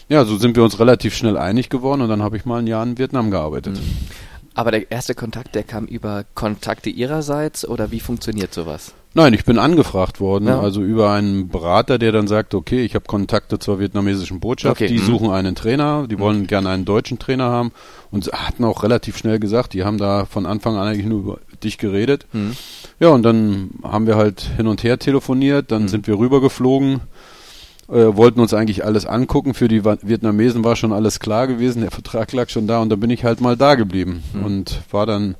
[0.07, 2.67] ja, so sind wir uns relativ schnell einig geworden und dann habe ich mal ein
[2.67, 3.75] Jahr in Vietnam gearbeitet.
[3.75, 4.28] Mhm.
[4.59, 8.93] Aber der erste Kontakt, der kam über Kontakte ihrerseits oder wie funktioniert sowas?
[9.13, 10.59] Nein, ich bin angefragt worden, ja.
[10.59, 14.89] also über einen Berater, der dann sagt, okay, ich habe Kontakte zur vietnamesischen Botschaft, okay.
[14.89, 15.05] die mhm.
[15.05, 16.19] suchen einen Trainer, die mhm.
[16.19, 17.71] wollen gerne einen deutschen Trainer haben
[18.11, 21.39] und hatten auch relativ schnell gesagt, die haben da von Anfang an eigentlich nur über
[21.63, 22.27] dich geredet.
[22.33, 22.57] Mhm.
[22.99, 25.87] Ja, und dann haben wir halt hin und her telefoniert, dann mhm.
[25.87, 26.99] sind wir rübergeflogen
[27.91, 29.53] äh, wollten uns eigentlich alles angucken.
[29.53, 32.95] Für die Vietnamesen war schon alles klar gewesen, der Vertrag lag schon da und da
[32.95, 34.43] bin ich halt mal da geblieben mhm.
[34.43, 35.35] und war dann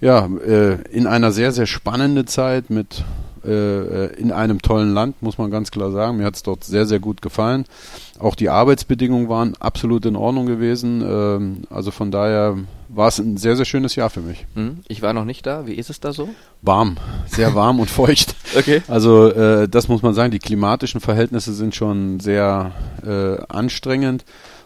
[0.00, 3.04] ja äh, in einer sehr, sehr spannenden Zeit mit
[3.44, 6.18] äh, in einem tollen Land, muss man ganz klar sagen.
[6.18, 7.64] Mir hat es dort sehr, sehr gut gefallen.
[8.18, 11.02] Auch die Arbeitsbedingungen waren absolut in Ordnung gewesen.
[11.02, 14.46] Ähm, also von daher war es ein sehr, sehr schönes Jahr für mich.
[14.54, 15.66] Hm, ich war noch nicht da.
[15.66, 16.28] Wie ist es da so?
[16.62, 18.34] Warm, sehr warm und feucht.
[18.56, 18.82] Okay.
[18.88, 20.30] Also äh, das muss man sagen.
[20.30, 22.72] Die klimatischen Verhältnisse sind schon sehr
[23.06, 24.24] äh, anstrengend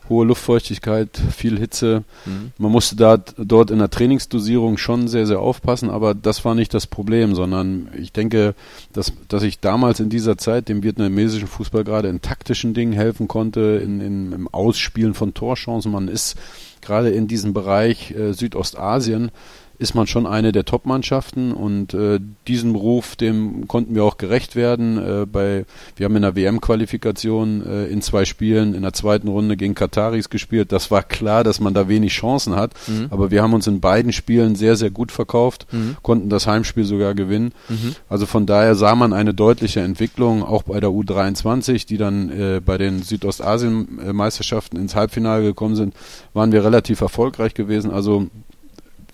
[0.09, 2.05] hohe Luftfeuchtigkeit, viel Hitze.
[2.27, 2.53] Mhm.
[2.59, 6.75] Man musste da dort in der Trainingsdosierung schon sehr, sehr aufpassen, aber das war nicht
[6.75, 8.55] das Problem, sondern ich denke,
[8.93, 13.29] dass, dass ich damals in dieser Zeit dem vietnamesischen Fußball gerade in taktischen Dingen helfen
[13.29, 15.93] konnte, in, in, im Ausspielen von Torchancen.
[15.93, 16.37] Man ist
[16.83, 19.31] gerade in diesem Bereich äh, Südostasien
[19.79, 24.55] ist man schon eine der Top-Mannschaften und äh, diesem Ruf, dem konnten wir auch gerecht
[24.55, 24.99] werden.
[24.99, 25.65] Äh, bei,
[25.97, 30.31] wir haben in der WM-Qualifikation äh, in zwei Spielen in der zweiten Runde gegen Kataris
[30.31, 30.71] gespielt.
[30.71, 33.09] Das war klar, dass man da wenig Chancen hat, mhm.
[33.11, 35.97] aber wir haben uns in beiden Spielen sehr, sehr gut verkauft, mhm.
[36.03, 37.53] konnten das Heimspiel sogar gewinnen.
[37.69, 37.97] Mhm.
[38.09, 42.61] Also von daher sah man eine deutliche Entwicklung, auch bei der U23, die dann äh,
[42.65, 45.95] bei den Südostasien-Meisterschaften ins Halbfinale gekommen sind,
[46.33, 47.91] waren wir relativ erfolgreich gewesen.
[47.91, 48.29] Also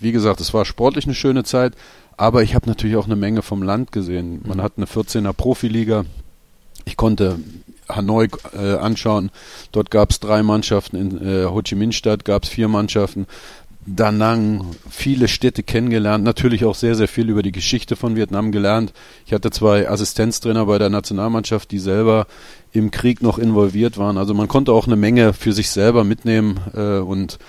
[0.01, 1.73] wie gesagt, es war sportlich eine schöne Zeit,
[2.17, 4.41] Aber ich habe natürlich auch eine Menge vom Land gesehen.
[4.45, 4.61] Man mhm.
[4.61, 6.05] hat eine 14er Profiliga.
[6.85, 7.39] Ich konnte
[7.89, 9.31] Hanoi äh, anschauen.
[9.71, 10.97] Dort gab es drei Mannschaften.
[10.97, 13.25] In äh, Ho Chi Minh Stadt gab es vier Mannschaften.
[13.87, 18.51] Da Nang, viele Städte kennengelernt, natürlich auch sehr, sehr viel über die Geschichte von Vietnam
[18.51, 18.93] gelernt.
[19.25, 22.27] Ich hatte zwei Assistenztrainer bei der Nationalmannschaft, die selber
[22.73, 24.19] im Krieg noch involviert waren.
[24.19, 27.39] Also man konnte auch eine Menge für sich selber mitnehmen äh, und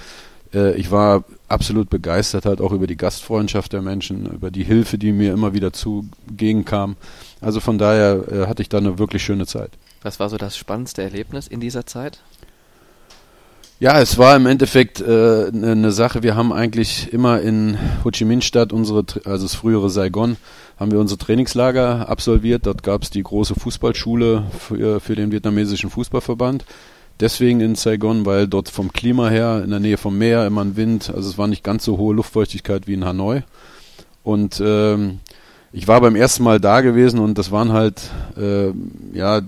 [0.55, 4.99] äh, ich war absolut begeistert halt auch über die Gastfreundschaft der Menschen, über die Hilfe,
[4.99, 6.97] die mir immer wieder zugegenkam.
[7.41, 9.71] Also von daher äh, hatte ich da eine wirklich schöne Zeit.
[10.03, 12.21] Was war so das spannendste Erlebnis in dieser Zeit?
[13.83, 16.23] Ja, es war im Endeffekt äh, eine ne Sache.
[16.23, 20.37] Wir haben eigentlich immer in Ho Chi Minh Stadt unsere, also das frühere Saigon,
[20.79, 22.67] haben wir unsere Trainingslager absolviert.
[22.67, 26.65] Dort gab es die große Fußballschule für, für den vietnamesischen Fußballverband.
[27.23, 30.75] Deswegen in Saigon, weil dort vom Klima her in der Nähe vom Meer immer ein
[30.75, 33.45] Wind, also es war nicht ganz so hohe Luftfeuchtigkeit wie in Hanoi.
[34.25, 35.21] Und ähm,
[35.73, 38.03] ich war beim ersten Mal da gewesen und das waren halt,
[38.37, 38.73] äh,
[39.17, 39.41] ja,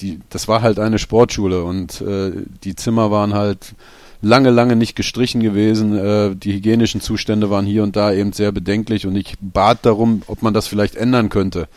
[0.00, 2.32] die, das war halt eine Sportschule und äh,
[2.64, 3.76] die Zimmer waren halt
[4.22, 5.96] lange, lange nicht gestrichen gewesen.
[5.96, 10.22] Äh, die hygienischen Zustände waren hier und da eben sehr bedenklich und ich bat darum,
[10.26, 11.68] ob man das vielleicht ändern könnte.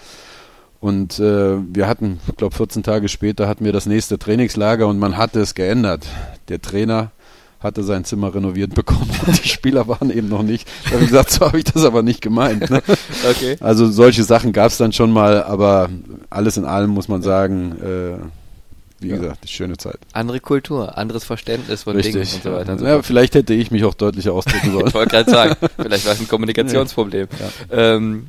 [0.84, 5.00] Und äh, wir hatten, ich glaube 14 Tage später hatten wir das nächste Trainingslager und
[5.00, 6.06] man hatte es geändert.
[6.50, 7.12] Der Trainer
[7.62, 9.10] hatte sein Zimmer renoviert bekommen.
[9.42, 10.68] Die Spieler waren eben noch nicht.
[10.84, 12.70] Da habe ich gesagt, so habe ich das aber nicht gemeint.
[12.70, 12.84] Ne?
[13.30, 13.56] Okay.
[13.62, 15.90] Also solche Sachen gab es dann schon mal, aber
[16.30, 19.16] alles in allem muss man sagen, äh, wie ja.
[19.16, 20.00] gesagt, schöne Zeit.
[20.12, 22.16] Andere Kultur, anderes Verständnis von Richtig.
[22.16, 22.74] Dingen und so weiter.
[22.74, 24.88] Und so ja, vielleicht hätte ich mich auch deutlicher ausdrücken sollen.
[24.88, 27.30] ich wollte gerade sagen, vielleicht war es ein Kommunikationsproblem.
[27.72, 27.96] Ja.
[27.96, 28.28] Ähm,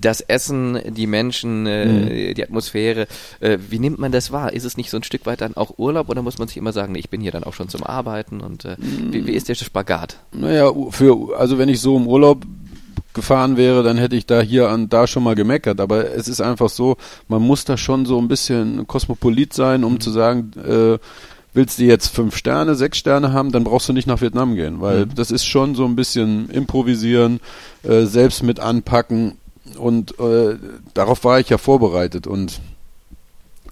[0.00, 2.34] das Essen, die Menschen, äh, mhm.
[2.34, 3.06] die Atmosphäre.
[3.40, 4.52] Äh, wie nimmt man das wahr?
[4.52, 6.72] Ist es nicht so ein Stück weit dann auch Urlaub oder muss man sich immer
[6.72, 9.12] sagen, nee, ich bin hier dann auch schon zum Arbeiten und äh, mhm.
[9.12, 10.18] wie, wie ist der Spagat?
[10.32, 12.44] Naja, für, also wenn ich so im Urlaub
[13.14, 15.80] gefahren wäre, dann hätte ich da hier und da schon mal gemeckert.
[15.80, 19.94] Aber es ist einfach so, man muss da schon so ein bisschen kosmopolit sein, um
[19.94, 20.00] mhm.
[20.00, 20.98] zu sagen, äh,
[21.54, 24.80] willst du jetzt fünf Sterne, sechs Sterne haben, dann brauchst du nicht nach Vietnam gehen,
[24.80, 25.14] weil mhm.
[25.14, 27.40] das ist schon so ein bisschen improvisieren,
[27.82, 29.38] äh, selbst mit anpacken
[29.78, 30.56] und äh,
[30.94, 32.60] darauf war ich ja vorbereitet und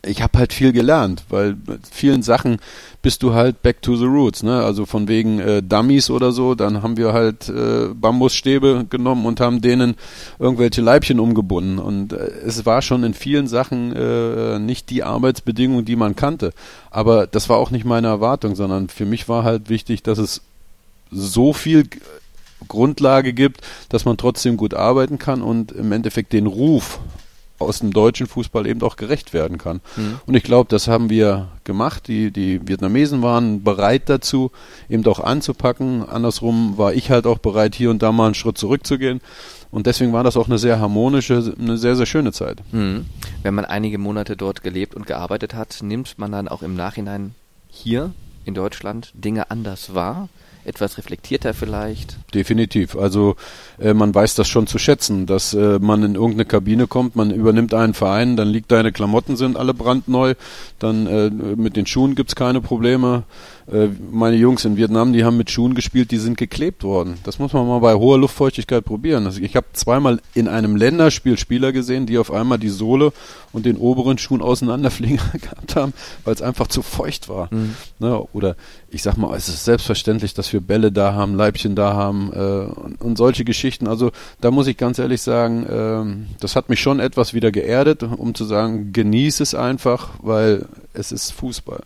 [0.06, 2.58] ich habe halt viel gelernt, weil mit vielen Sachen
[3.02, 4.62] bist du halt back to the roots, ne?
[4.62, 9.40] Also von wegen äh, Dummies oder so, dann haben wir halt äh, Bambusstäbe genommen und
[9.40, 9.96] haben denen
[10.38, 15.84] irgendwelche Leibchen umgebunden und äh, es war schon in vielen Sachen äh, nicht die Arbeitsbedingungen,
[15.84, 16.52] die man kannte,
[16.90, 20.42] aber das war auch nicht meine Erwartung, sondern für mich war halt wichtig, dass es
[21.10, 21.88] so viel
[22.68, 27.00] Grundlage gibt, dass man trotzdem gut arbeiten kann und im Endeffekt den Ruf
[27.58, 29.80] aus dem deutschen Fußball eben auch gerecht werden kann.
[29.96, 30.20] Mhm.
[30.26, 32.08] Und ich glaube, das haben wir gemacht.
[32.08, 34.50] Die, die Vietnamesen waren bereit dazu,
[34.88, 36.06] eben auch anzupacken.
[36.06, 39.20] Andersrum war ich halt auch bereit, hier und da mal einen Schritt zurückzugehen.
[39.70, 42.62] Und deswegen war das auch eine sehr harmonische, eine sehr, sehr schöne Zeit.
[42.72, 43.06] Mhm.
[43.42, 47.34] Wenn man einige Monate dort gelebt und gearbeitet hat, nimmt man dann auch im Nachhinein
[47.68, 48.12] hier
[48.44, 50.28] in Deutschland Dinge anders wahr?
[50.66, 52.16] Etwas reflektierter vielleicht?
[52.34, 52.96] Definitiv.
[52.96, 53.36] Also
[53.78, 57.30] äh, man weiß das schon zu schätzen, dass äh, man in irgendeine Kabine kommt, man
[57.30, 60.34] übernimmt einen Verein, dann liegt deine Klamotten sind alle brandneu,
[60.78, 63.24] dann äh, mit den Schuhen gibt's keine Probleme.
[63.70, 67.18] Äh, meine Jungs in Vietnam, die haben mit Schuhen gespielt, die sind geklebt worden.
[67.24, 69.26] Das muss man mal bei hoher Luftfeuchtigkeit probieren.
[69.26, 73.12] Also ich habe zweimal in einem Länderspiel Spieler gesehen, die auf einmal die Sohle
[73.52, 77.48] und den oberen Schuhen auseinanderfliegen gehabt haben, weil es einfach zu feucht war.
[77.52, 77.74] Mhm.
[77.98, 78.22] Ne?
[78.32, 78.54] Oder
[78.96, 82.36] ich sag mal, es ist selbstverständlich, dass wir Bälle da haben, Leibchen da haben äh,
[82.36, 83.86] und, und, solche Geschichten.
[83.86, 88.02] Also da muss ich ganz ehrlich sagen, äh, das hat mich schon etwas wieder geerdet,
[88.02, 91.82] um zu sagen, genieße es einfach, weil es ist Fußball.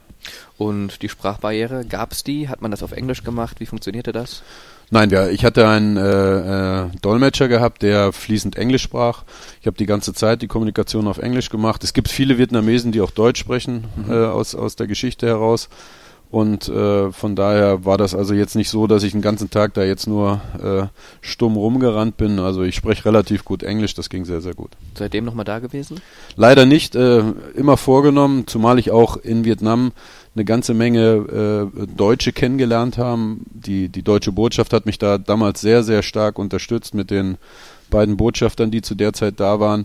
[0.57, 2.49] Und die Sprachbarriere, gab es die?
[2.49, 3.59] Hat man das auf Englisch gemacht?
[3.59, 4.44] Wie funktionierte das?
[4.90, 9.25] Nein, ja, ich hatte einen äh, äh, Dolmetscher gehabt, der fließend Englisch sprach.
[9.61, 11.83] Ich habe die ganze Zeit die Kommunikation auf Englisch gemacht.
[11.83, 14.12] Es gibt viele Vietnamesen, die auch Deutsch sprechen, mhm.
[14.12, 15.68] äh, aus, aus der Geschichte heraus.
[16.31, 19.75] Und äh, von daher war das also jetzt nicht so, dass ich den ganzen Tag
[19.75, 20.87] da jetzt nur äh,
[21.21, 22.38] stumm rumgerannt bin.
[22.38, 24.71] Also ich spreche relativ gut Englisch, das ging sehr, sehr gut.
[24.95, 26.01] Seitdem nochmal da gewesen?
[26.37, 27.25] Leider nicht, äh,
[27.57, 29.90] immer vorgenommen, zumal ich auch in Vietnam
[30.37, 33.45] eine ganze Menge äh, Deutsche kennengelernt haben.
[33.51, 37.38] Die, die deutsche Botschaft hat mich da damals sehr, sehr stark unterstützt mit den
[37.90, 39.85] beiden Botschaftern, die zu der Zeit da waren.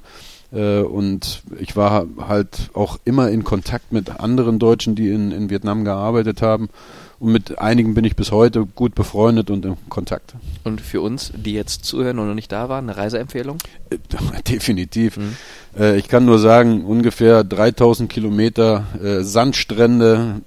[0.51, 5.49] Äh, und ich war halt auch immer in Kontakt mit anderen Deutschen, die in, in
[5.49, 6.69] Vietnam gearbeitet haben.
[7.19, 10.35] Und mit einigen bin ich bis heute gut befreundet und in Kontakt.
[10.65, 13.57] Und für uns, die jetzt zuhören und noch nicht da waren, eine Reiseempfehlung?
[13.89, 13.97] Äh,
[14.47, 15.17] definitiv.
[15.17, 15.37] Mhm.
[15.77, 18.85] Äh, ich kann nur sagen, ungefähr 3000 Kilometer
[19.21, 20.41] Sandstrände,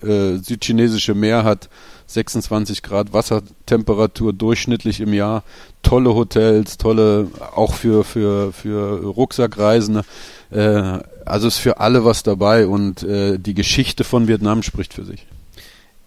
[0.00, 1.68] südchinesische Meer hat
[2.08, 5.44] 26 Grad Wassertemperatur durchschnittlich im Jahr,
[5.82, 10.02] tolle Hotels, tolle, auch für, für, für Rucksackreisende.
[10.50, 15.04] Äh, also ist für alle was dabei und äh, die Geschichte von Vietnam spricht für
[15.04, 15.26] sich.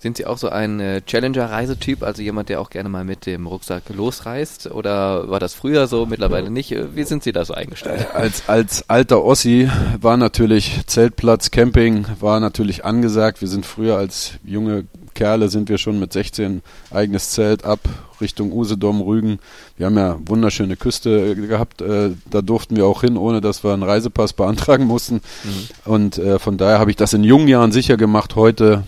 [0.01, 3.45] Sind Sie auch so ein äh, Challenger-Reisetyp, also jemand, der auch gerne mal mit dem
[3.45, 4.65] Rucksack losreist?
[4.71, 6.71] Oder war das früher so, mittlerweile nicht?
[6.71, 8.07] Äh, wie sind Sie da so eingestellt?
[8.11, 9.69] Äh, als, als alter Ossi
[10.01, 13.41] war natürlich Zeltplatz, Camping war natürlich angesagt.
[13.41, 17.80] Wir sind früher als junge Kerle sind wir schon mit 16 eigenes Zelt ab
[18.19, 19.39] Richtung Usedom, Rügen.
[19.78, 21.82] Wir haben ja wunderschöne Küste gehabt.
[21.82, 25.15] Äh, da durften wir auch hin, ohne dass wir einen Reisepass beantragen mussten.
[25.15, 25.91] Mhm.
[25.91, 28.36] Und äh, von daher habe ich das in jungen Jahren sicher gemacht.
[28.36, 28.84] Heute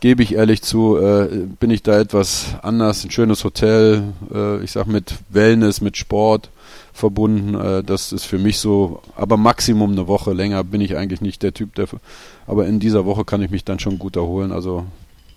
[0.00, 3.04] gebe ich ehrlich zu, äh, bin ich da etwas anders.
[3.04, 6.50] Ein schönes Hotel, äh, ich sag mit Wellness, mit Sport
[6.92, 7.54] verbunden.
[7.54, 11.42] Äh, das ist für mich so, aber Maximum eine Woche länger bin ich eigentlich nicht
[11.42, 12.00] der Typ dafür.
[12.46, 14.52] Aber in dieser Woche kann ich mich dann schon gut erholen.
[14.52, 14.84] Also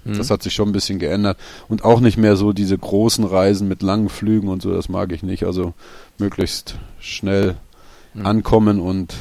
[0.04, 0.18] mhm.
[0.18, 1.38] das hat sich schon ein bisschen geändert.
[1.68, 5.12] Und auch nicht mehr so diese großen Reisen mit langen Flügen und so, das mag
[5.12, 5.44] ich nicht.
[5.44, 5.74] Also
[6.18, 7.58] möglichst schnell
[8.14, 8.26] mhm.
[8.26, 9.16] ankommen und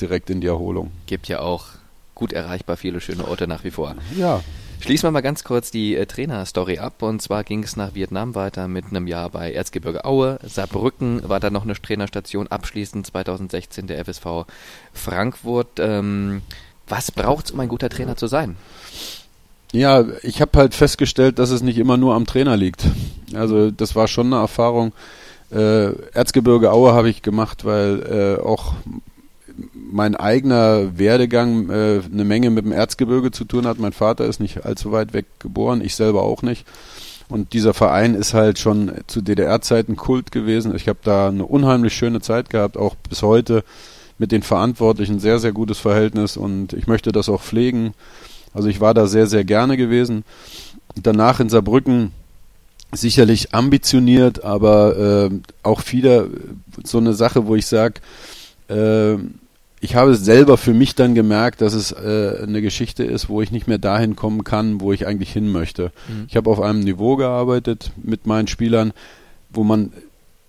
[0.00, 0.90] direkt in die Erholung.
[1.06, 1.66] Gibt ja auch
[2.14, 3.94] gut erreichbar viele schöne Orte nach wie vor.
[4.16, 4.42] Ja.
[4.80, 7.02] Schließen wir mal ganz kurz die äh, Trainer-Story ab.
[7.02, 10.38] Und zwar ging es nach Vietnam weiter mit einem Jahr bei Erzgebirge Aue.
[10.42, 12.48] Saarbrücken war dann noch eine Trainerstation.
[12.48, 14.46] Abschließend 2016 der FSV
[14.92, 15.78] Frankfurt.
[15.78, 16.42] Ähm,
[16.88, 18.56] was braucht es, um ein guter Trainer zu sein?
[19.72, 22.84] Ja, ich habe halt festgestellt, dass es nicht immer nur am Trainer liegt.
[23.34, 24.92] Also das war schon eine Erfahrung.
[25.50, 28.74] Äh, Erzgebirge Aue habe ich gemacht, weil äh, auch
[29.74, 33.78] mein eigener Werdegang äh, eine Menge mit dem Erzgebirge zu tun hat.
[33.78, 36.66] Mein Vater ist nicht allzu weit weg geboren, ich selber auch nicht.
[37.28, 40.74] Und dieser Verein ist halt schon zu DDR-Zeiten Kult gewesen.
[40.76, 43.64] Ich habe da eine unheimlich schöne Zeit gehabt, auch bis heute
[44.18, 47.94] mit den Verantwortlichen sehr, sehr gutes Verhältnis und ich möchte das auch pflegen.
[48.56, 50.24] Also ich war da sehr, sehr gerne gewesen.
[50.94, 52.12] Danach in Saarbrücken
[52.92, 55.30] sicherlich ambitioniert, aber äh,
[55.62, 56.26] auch wieder
[56.82, 58.00] so eine Sache, wo ich sage,
[58.70, 59.16] äh,
[59.80, 63.52] ich habe selber für mich dann gemerkt, dass es äh, eine Geschichte ist, wo ich
[63.52, 65.92] nicht mehr dahin kommen kann, wo ich eigentlich hin möchte.
[66.08, 66.24] Mhm.
[66.28, 68.94] Ich habe auf einem Niveau gearbeitet mit meinen Spielern,
[69.50, 69.92] wo man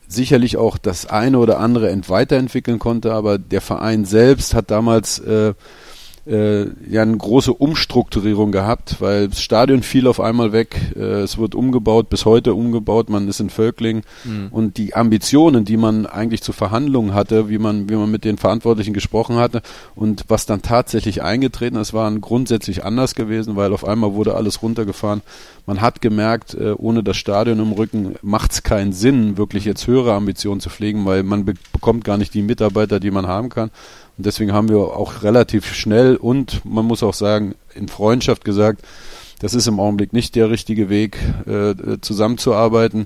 [0.08, 5.54] sicherlich auch das eine oder andere weiterentwickeln konnte, aber der Verein selbst hat damals äh,
[6.28, 11.38] äh, ja eine große Umstrukturierung gehabt, weil das Stadion fiel auf einmal weg, äh, es
[11.38, 14.48] wird umgebaut, bis heute umgebaut, man ist in Völkling mhm.
[14.52, 18.38] und die Ambitionen, die man eigentlich zu Verhandlungen hatte, wie man, wie man mit den
[18.38, 19.62] Verantwortlichen gesprochen hatte
[19.96, 24.62] und was dann tatsächlich eingetreten ist, waren grundsätzlich anders gewesen, weil auf einmal wurde alles
[24.62, 25.22] runtergefahren.
[25.66, 29.88] Man hat gemerkt, äh, ohne das Stadion im Rücken macht es keinen Sinn, wirklich jetzt
[29.88, 33.50] höhere Ambitionen zu pflegen, weil man be bekommt gar nicht die Mitarbeiter, die man haben
[33.50, 33.70] kann.
[34.18, 38.82] Und deswegen haben wir auch relativ schnell und man muss auch sagen, in Freundschaft gesagt,
[39.40, 43.06] das ist im Augenblick nicht der richtige Weg, äh, zusammenzuarbeiten.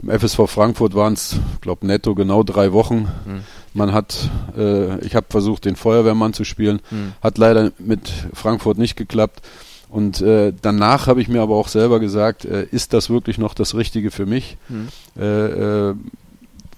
[0.00, 3.08] Im FSV Frankfurt waren es, glaube netto genau drei Wochen.
[3.24, 3.40] Mhm.
[3.74, 7.14] Man hat, äh, ich habe versucht, den Feuerwehrmann zu spielen, mhm.
[7.20, 9.42] hat leider mit Frankfurt nicht geklappt.
[9.88, 13.54] Und äh, danach habe ich mir aber auch selber gesagt, äh, ist das wirklich noch
[13.54, 14.56] das Richtige für mich?
[14.68, 14.88] Mhm.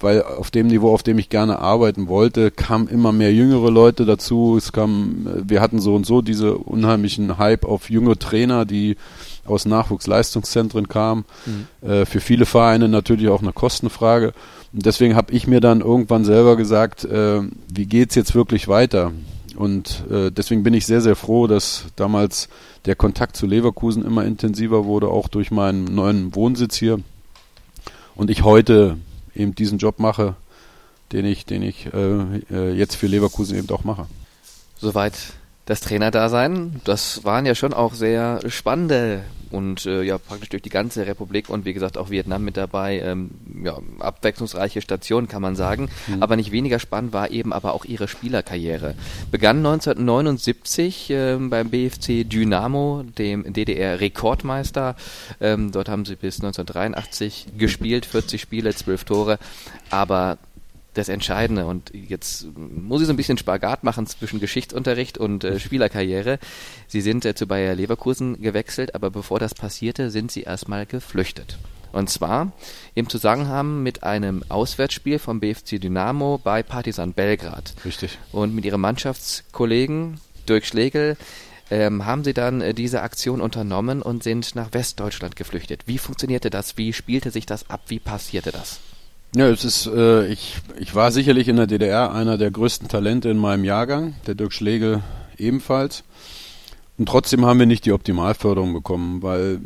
[0.00, 4.04] Weil auf dem Niveau, auf dem ich gerne arbeiten wollte, kamen immer mehr jüngere Leute
[4.04, 4.56] dazu.
[4.56, 8.96] Es kam, wir hatten so und so diese unheimlichen Hype auf junge Trainer, die
[9.44, 11.24] aus Nachwuchsleistungszentren kamen.
[11.46, 11.88] Mhm.
[11.88, 14.32] Äh, für viele Vereine natürlich auch eine Kostenfrage.
[14.72, 17.40] Und deswegen habe ich mir dann irgendwann selber gesagt, äh,
[17.72, 19.12] wie geht's jetzt wirklich weiter?
[19.56, 22.48] Und äh, deswegen bin ich sehr, sehr froh, dass damals
[22.84, 27.00] der Kontakt zu Leverkusen immer intensiver wurde, auch durch meinen neuen Wohnsitz hier.
[28.14, 28.98] Und ich heute
[29.38, 30.34] eben diesen Job mache,
[31.12, 34.06] den ich, den ich äh, äh, jetzt für Leverkusen eben auch mache.
[34.76, 35.14] Soweit
[35.66, 36.80] das Trainerdasein.
[36.84, 41.48] Das waren ja schon auch sehr spannende und äh, ja praktisch durch die ganze Republik
[41.48, 43.00] und wie gesagt auch Vietnam mit dabei.
[43.00, 43.30] Ähm,
[43.62, 45.88] ja, abwechslungsreiche Station kann man sagen.
[46.06, 46.22] Mhm.
[46.22, 48.94] Aber nicht weniger spannend war eben aber auch ihre Spielerkarriere.
[49.30, 54.96] Begann 1979 äh, beim BFC Dynamo, dem DDR-Rekordmeister.
[55.40, 59.38] Ähm, dort haben sie bis 1983 gespielt, 40 Spiele, 12 Tore.
[59.90, 60.38] Aber
[60.98, 61.66] das Entscheidende.
[61.66, 66.38] Und jetzt muss ich so ein bisschen Spagat machen zwischen Geschichtsunterricht und äh, Spielerkarriere.
[66.86, 71.58] Sie sind äh, zu Bayer Leverkusen gewechselt, aber bevor das passierte, sind sie erstmal geflüchtet.
[71.92, 72.52] Und zwar
[72.94, 77.74] im Zusammenhang mit einem Auswärtsspiel vom BFC Dynamo bei Partizan Belgrad.
[77.84, 78.18] Richtig.
[78.32, 81.16] Und mit ihrem Mannschaftskollegen Dirk Schlegel
[81.70, 85.82] ähm, haben sie dann äh, diese Aktion unternommen und sind nach Westdeutschland geflüchtet.
[85.86, 86.76] Wie funktionierte das?
[86.76, 87.82] Wie spielte sich das ab?
[87.88, 88.80] Wie passierte das?
[89.34, 93.28] Ja, es ist, äh, ich, ich war sicherlich in der DDR einer der größten Talente
[93.28, 95.02] in meinem Jahrgang, der Dirk Schlegel
[95.36, 96.02] ebenfalls.
[96.96, 99.60] Und trotzdem haben wir nicht die Optimalförderung bekommen, weil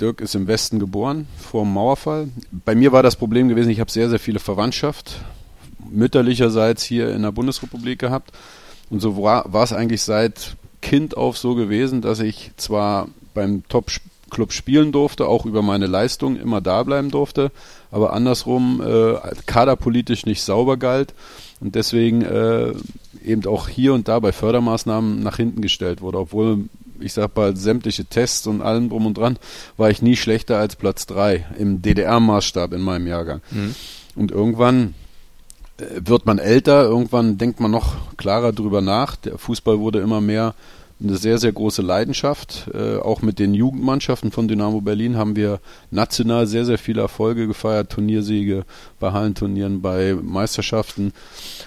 [0.00, 2.28] Dirk ist im Westen geboren, vor dem Mauerfall.
[2.50, 5.20] Bei mir war das Problem gewesen, ich habe sehr, sehr viele Verwandtschaft
[5.90, 8.32] mütterlicherseits hier in der Bundesrepublik gehabt.
[8.88, 13.62] Und so war, es eigentlich seit Kind auf so gewesen, dass ich zwar beim
[14.34, 17.50] Top-Club spielen durfte, auch über meine Leistung immer da bleiben durfte,
[17.90, 19.14] aber andersrum äh,
[19.46, 21.14] kaderpolitisch nicht sauber galt
[21.60, 22.72] und deswegen äh,
[23.24, 26.64] eben auch hier und da bei Fördermaßnahmen nach hinten gestellt wurde, obwohl
[27.00, 29.36] ich sag mal, sämtliche Tests und allem drum und dran,
[29.76, 33.40] war ich nie schlechter als Platz drei im DDR-Maßstab in meinem Jahrgang.
[33.50, 33.74] Mhm.
[34.14, 34.94] Und irgendwann
[35.76, 39.16] äh, wird man älter, irgendwann denkt man noch klarer drüber nach.
[39.16, 40.54] Der Fußball wurde immer mehr
[41.04, 42.68] eine sehr, sehr große Leidenschaft.
[42.72, 47.46] Äh, auch mit den Jugendmannschaften von Dynamo Berlin haben wir national sehr, sehr viele Erfolge
[47.46, 48.64] gefeiert, Turniersiege
[48.98, 51.12] bei Hallenturnieren, bei Meisterschaften.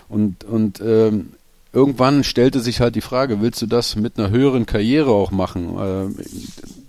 [0.09, 1.33] Und, und ähm,
[1.71, 5.77] irgendwann stellte sich halt die Frage, willst du das mit einer höheren Karriere auch machen?
[5.77, 6.23] Äh,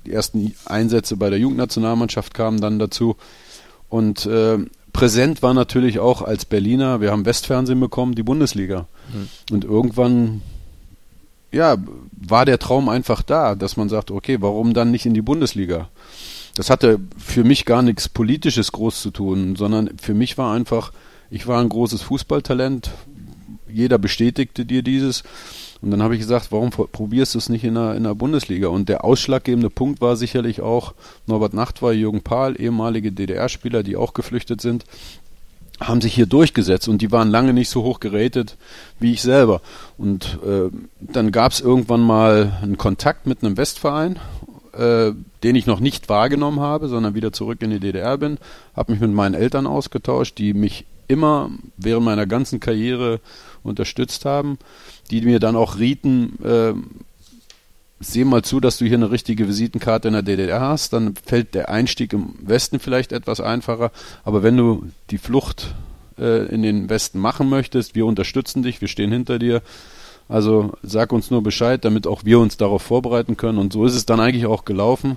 [0.07, 3.17] die ersten Einsätze bei der Jugendnationalmannschaft kamen dann dazu.
[3.89, 4.59] Und äh,
[4.93, 8.87] präsent war natürlich auch als Berliner, wir haben Westfernsehen bekommen, die Bundesliga.
[9.13, 9.55] Mhm.
[9.55, 10.43] Und irgendwann
[11.51, 11.77] ja,
[12.13, 15.89] war der Traum einfach da, dass man sagt, okay, warum dann nicht in die Bundesliga?
[16.55, 20.93] Das hatte für mich gar nichts Politisches groß zu tun, sondern für mich war einfach,
[21.31, 22.91] ich war ein großes Fußballtalent,
[23.69, 25.23] jeder bestätigte dir dieses.
[25.81, 28.69] Und dann habe ich gesagt, warum probierst du es nicht in der, in der Bundesliga?
[28.69, 30.95] Und der ausschlaggebende Punkt war sicherlich auch
[31.27, 34.85] Norbert Nachtwey, Jürgen Pahl, ehemalige DDR-Spieler, die auch geflüchtet sind,
[35.81, 38.57] haben sich hier durchgesetzt und die waren lange nicht so hoch geratet
[38.99, 39.61] wie ich selber.
[39.97, 40.71] Und äh,
[41.01, 44.19] dann gab es irgendwann mal einen Kontakt mit einem Westverein,
[44.77, 45.13] äh,
[45.43, 48.39] den ich noch nicht wahrgenommen habe, sondern wieder zurück in die DDR bin,
[48.75, 53.21] habe mich mit meinen Eltern ausgetauscht, die mich immer während meiner ganzen Karriere
[53.63, 54.59] unterstützt haben,
[55.11, 56.75] die mir dann auch rieten, äh,
[58.01, 61.55] seh mal zu, dass du hier eine richtige Visitenkarte in der DDR hast, dann fällt
[61.55, 63.91] der Einstieg im Westen vielleicht etwas einfacher,
[64.25, 65.75] aber wenn du die Flucht
[66.19, 69.63] äh, in den Westen machen möchtest, wir unterstützen dich, wir stehen hinter dir,
[70.29, 73.95] also sag uns nur Bescheid, damit auch wir uns darauf vorbereiten können und so ist
[73.95, 75.17] es dann eigentlich auch gelaufen.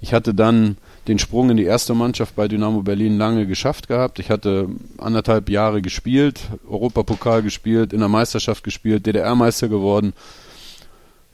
[0.00, 0.76] Ich hatte dann
[1.08, 4.18] den Sprung in die erste Mannschaft bei Dynamo Berlin lange geschafft gehabt.
[4.18, 4.68] Ich hatte
[4.98, 10.12] anderthalb Jahre gespielt, Europapokal gespielt, in der Meisterschaft gespielt, DDR-Meister geworden.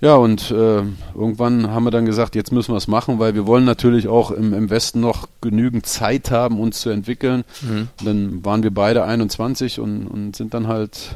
[0.01, 0.83] Ja, und äh,
[1.15, 4.31] irgendwann haben wir dann gesagt, jetzt müssen wir es machen, weil wir wollen natürlich auch
[4.31, 7.45] im, im Westen noch genügend Zeit haben, uns zu entwickeln.
[7.63, 7.89] Mhm.
[8.03, 11.15] dann waren wir beide 21 und, und sind dann halt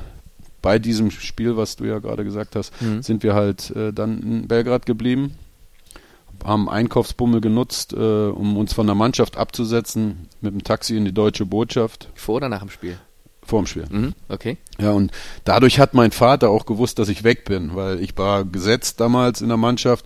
[0.60, 3.02] bei diesem Spiel, was du ja gerade gesagt hast, mhm.
[3.02, 5.34] sind wir halt äh, dann in Belgrad geblieben
[6.44, 11.12] haben Einkaufsbummel genutzt, äh, um uns von der Mannschaft abzusetzen, mit dem Taxi in die
[11.12, 12.08] deutsche Botschaft.
[12.14, 12.98] Vor oder nach dem Spiel?
[13.44, 13.84] Vor dem Spiel.
[13.90, 14.56] Mhm, okay.
[14.80, 15.12] Ja, und
[15.44, 19.40] dadurch hat mein Vater auch gewusst, dass ich weg bin, weil ich war gesetzt damals
[19.40, 20.04] in der Mannschaft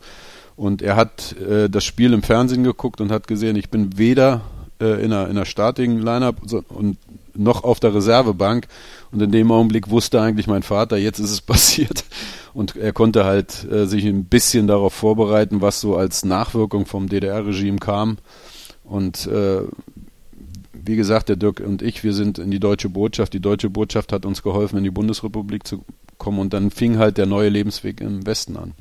[0.57, 4.43] und er hat äh, das Spiel im Fernsehen geguckt und hat gesehen, ich bin weder
[4.81, 6.37] äh, in einer, in einer Starting Lineup
[6.69, 6.99] und
[7.35, 8.67] noch auf der Reservebank.
[9.11, 12.05] Und in dem Augenblick wusste eigentlich mein Vater, jetzt ist es passiert.
[12.53, 17.09] Und er konnte halt äh, sich ein bisschen darauf vorbereiten, was so als Nachwirkung vom
[17.09, 18.19] DDR-Regime kam.
[18.85, 19.63] Und äh,
[20.89, 23.33] wie gesagt, der Dirk und ich, wir sind in die deutsche Botschaft.
[23.35, 25.85] Die deutsche Botschaft hat uns geholfen, in die Bundesrepublik zu
[26.17, 26.39] kommen.
[26.39, 28.75] Und dann fing halt der neue Lebensweg im Westen an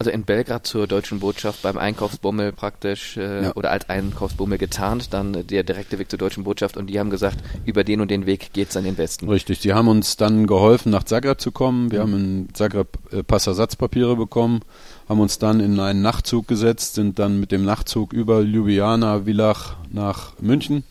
[0.00, 3.52] also in Belgrad zur deutschen Botschaft beim Einkaufsbummel praktisch äh, ja.
[3.54, 7.36] oder als Einkaufsbummel getarnt, dann der direkte Weg zur deutschen Botschaft und die haben gesagt,
[7.66, 9.28] über den und den Weg geht's an den Westen.
[9.28, 11.92] Richtig, die haben uns dann geholfen, nach Zagreb zu kommen.
[11.92, 12.02] Wir mhm.
[12.02, 14.62] haben in Zagreb äh, Passersatzpapiere bekommen,
[15.06, 19.76] haben uns dann in einen Nachtzug gesetzt, sind dann mit dem Nachtzug über Ljubljana, Villach
[19.92, 20.82] nach München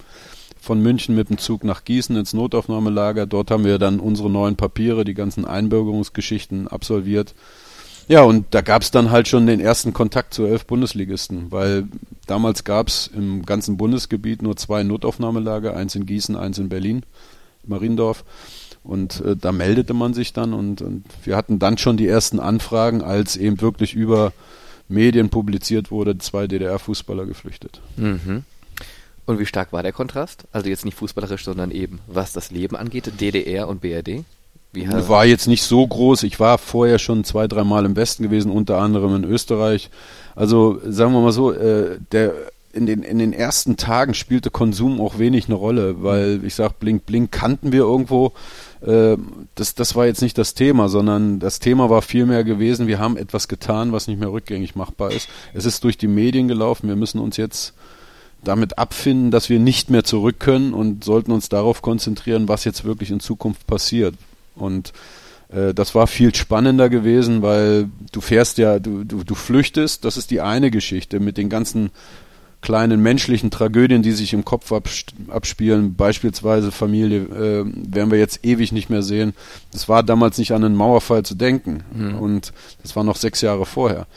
[0.59, 3.25] von München mit dem Zug nach Gießen ins Notaufnahmelager.
[3.25, 7.33] Dort haben wir dann unsere neuen Papiere, die ganzen Einbürgerungsgeschichten absolviert
[8.09, 11.87] ja, und da gab es dann halt schon den ersten Kontakt zu elf Bundesligisten, weil
[12.25, 17.03] damals gab es im ganzen Bundesgebiet nur zwei Notaufnahmelager, eins in Gießen, eins in Berlin,
[17.67, 18.25] Mariendorf.
[18.83, 22.39] Und äh, da meldete man sich dann und, und wir hatten dann schon die ersten
[22.39, 24.33] Anfragen, als eben wirklich über
[24.87, 27.79] Medien publiziert wurde, zwei DDR-Fußballer geflüchtet.
[27.95, 28.43] Mhm.
[29.29, 30.45] Und wie stark war der Kontrast?
[30.51, 34.23] Also jetzt nicht fußballerisch, sondern eben was das Leben angeht, DDR und BRD?
[34.73, 36.23] Wie war jetzt nicht so groß.
[36.23, 39.91] Ich war vorher schon zwei, dreimal im Westen gewesen, unter anderem in Österreich.
[40.35, 42.33] Also sagen wir mal so, äh, der
[42.73, 46.79] in den, in den ersten Tagen spielte Konsum auch wenig eine Rolle, weil ich sag,
[46.79, 48.33] Blink Blink kannten wir irgendwo.
[48.81, 49.15] Äh,
[49.53, 53.15] das, das war jetzt nicht das Thema, sondern das Thema war vielmehr gewesen, wir haben
[53.15, 55.29] etwas getan, was nicht mehr rückgängig machbar ist.
[55.53, 57.75] Es ist durch die Medien gelaufen, wir müssen uns jetzt
[58.43, 62.85] damit abfinden, dass wir nicht mehr zurück können und sollten uns darauf konzentrieren, was jetzt
[62.85, 64.15] wirklich in Zukunft passiert.
[64.55, 64.93] Und
[65.49, 70.17] äh, das war viel spannender gewesen, weil du fährst ja, du, du, du flüchtest, das
[70.17, 71.91] ist die eine Geschichte mit den ganzen
[72.61, 74.71] kleinen menschlichen Tragödien, die sich im Kopf
[75.29, 79.33] abspielen, beispielsweise Familie, äh, werden wir jetzt ewig nicht mehr sehen.
[79.73, 82.15] Es war damals nicht an einen Mauerfall zu denken mhm.
[82.15, 84.07] und das war noch sechs Jahre vorher.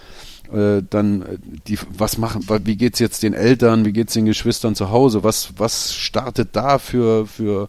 [0.52, 4.74] Äh, dann äh, die, was machen, wie geht's jetzt den Eltern, wie geht's den Geschwistern
[4.74, 7.68] zu Hause, was, was startet da für, für,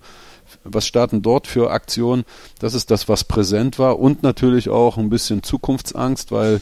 [0.65, 2.25] was starten dort für Aktionen?
[2.59, 6.59] Das ist das, was präsent war und natürlich auch ein bisschen Zukunftsangst, weil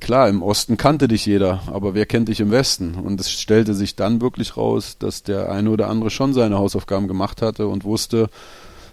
[0.00, 2.94] klar, im Osten kannte dich jeder, aber wer kennt dich im Westen?
[2.94, 7.06] Und es stellte sich dann wirklich raus, dass der eine oder andere schon seine Hausaufgaben
[7.06, 8.30] gemacht hatte und wusste,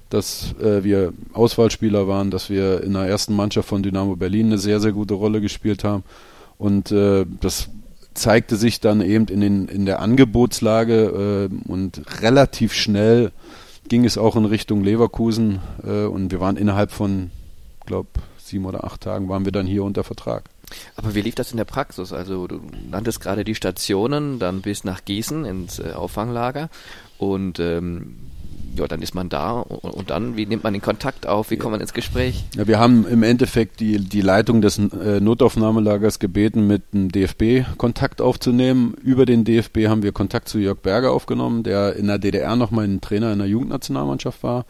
[0.09, 4.57] dass äh, wir Auswahlspieler waren, dass wir in der ersten Mannschaft von Dynamo Berlin eine
[4.57, 6.03] sehr, sehr gute Rolle gespielt haben.
[6.57, 7.69] Und äh, das
[8.13, 13.31] zeigte sich dann eben in, den, in der Angebotslage äh, und relativ schnell
[13.87, 17.31] ging es auch in Richtung Leverkusen äh, und wir waren innerhalb von,
[17.85, 20.45] glaube sieben oder acht Tagen waren wir dann hier unter Vertrag.
[20.95, 22.11] Aber wie lief das in der Praxis?
[22.11, 26.69] Also du nanntest gerade die Stationen, dann bis nach Gießen ins äh, Auffanglager
[27.17, 28.17] und ähm,
[28.77, 31.57] ja, dann ist man da und, und, dann, wie nimmt man den Kontakt auf, wie
[31.57, 32.45] kommt man ins Gespräch?
[32.55, 37.65] Ja, wir haben im Endeffekt die, die Leitung des äh, Notaufnahmelagers gebeten, mit dem DFB
[37.77, 38.93] Kontakt aufzunehmen.
[39.01, 42.71] Über den DFB haben wir Kontakt zu Jörg Berger aufgenommen, der in der DDR noch
[42.71, 44.65] mal ein Trainer in der Jugendnationalmannschaft war.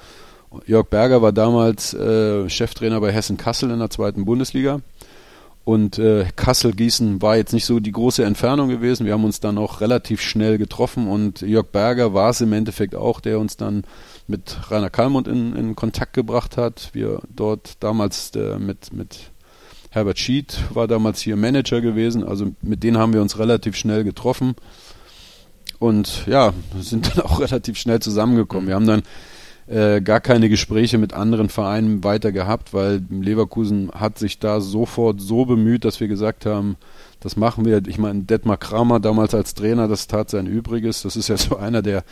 [0.66, 4.82] Jörg Berger war damals äh, Cheftrainer bei Hessen Kassel in der zweiten Bundesliga.
[5.68, 9.06] Und äh, Kassel-Gießen war jetzt nicht so die große Entfernung gewesen.
[9.06, 12.96] Wir haben uns dann auch relativ schnell getroffen und Jörg Berger war es im Endeffekt
[12.96, 13.84] auch, der uns dann
[14.28, 16.92] mit Rainer Kalmund in, in Kontakt gebracht hat.
[16.94, 19.32] Wir dort damals äh, mit, mit
[19.90, 22.24] Herbert Schied war damals hier Manager gewesen.
[22.24, 24.56] Also mit denen haben wir uns relativ schnell getroffen
[25.80, 28.70] und ja, sind dann auch relativ schnell zusammengekommen.
[28.70, 29.04] Wir haben dann
[29.68, 35.20] äh, gar keine Gespräche mit anderen Vereinen weiter gehabt, weil Leverkusen hat sich da sofort
[35.22, 36.78] so bemüht, dass wir gesagt haben,
[37.20, 37.82] das machen wir.
[37.88, 41.02] Ich meine, Detmar Kramer damals als Trainer, das tat sein Übriges.
[41.02, 42.04] Das ist ja so einer der,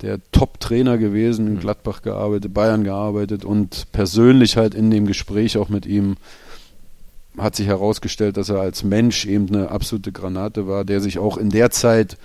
[0.00, 1.60] der Top-Trainer gewesen, in mhm.
[1.60, 6.16] Gladbach gearbeitet, Bayern gearbeitet und persönlich halt in dem Gespräch auch mit ihm
[7.36, 11.36] hat sich herausgestellt, dass er als Mensch eben eine absolute Granate war, der sich auch
[11.36, 12.16] in der Zeit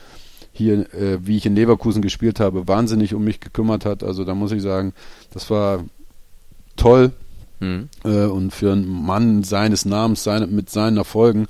[0.52, 4.04] hier, äh, wie ich in Leverkusen gespielt habe, wahnsinnig um mich gekümmert hat.
[4.04, 4.94] Also da muss ich sagen,
[5.32, 5.84] das war
[6.76, 7.12] toll.
[7.60, 7.90] Mhm.
[8.04, 11.48] Äh, und für einen Mann seines Namens, seine, mit seinen Erfolgen,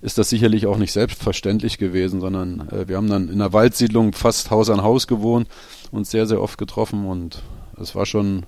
[0.00, 4.12] ist das sicherlich auch nicht selbstverständlich gewesen, sondern äh, wir haben dann in der Waldsiedlung
[4.12, 5.48] fast Haus an Haus gewohnt,
[5.92, 7.40] uns sehr, sehr oft getroffen und
[7.80, 8.44] es war schon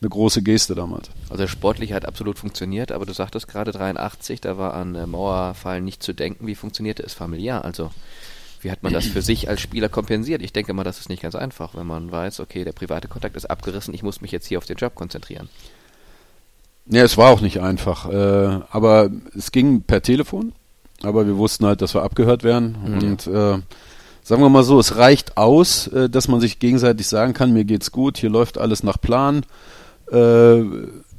[0.00, 1.10] eine große Geste damals.
[1.30, 5.80] Also sportlich hat absolut funktioniert, aber du sagtest gerade 83, da war an äh, Mauerfall
[5.82, 6.46] nicht zu denken.
[6.46, 7.64] Wie funktionierte es familiär?
[7.64, 7.90] Also
[8.62, 10.40] wie hat man das für sich als Spieler kompensiert?
[10.40, 13.36] Ich denke mal, das ist nicht ganz einfach, wenn man weiß, okay, der private Kontakt
[13.36, 15.48] ist abgerissen, ich muss mich jetzt hier auf den Job konzentrieren.
[16.86, 18.08] Ja, es war auch nicht einfach.
[18.08, 20.52] Äh, aber es ging per Telefon,
[21.02, 22.76] aber wir wussten halt, dass wir abgehört werden.
[22.84, 22.98] Mhm.
[22.98, 23.58] Und äh,
[24.22, 27.64] sagen wir mal so, es reicht aus, äh, dass man sich gegenseitig sagen kann, mir
[27.64, 29.44] geht's gut, hier läuft alles nach Plan.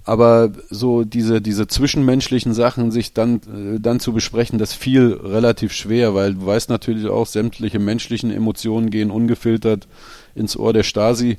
[0.05, 5.71] Aber so diese, diese zwischenmenschlichen Sachen sich dann, äh, dann zu besprechen, das fiel relativ
[5.71, 9.87] schwer, weil du weißt natürlich auch, sämtliche menschlichen Emotionen gehen ungefiltert
[10.35, 11.37] ins Ohr der Stasi.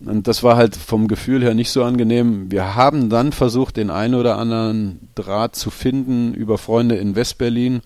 [0.00, 2.52] Und das war halt vom Gefühl her nicht so angenehm.
[2.52, 7.80] Wir haben dann versucht, den einen oder anderen Draht zu finden über Freunde in Westberlin,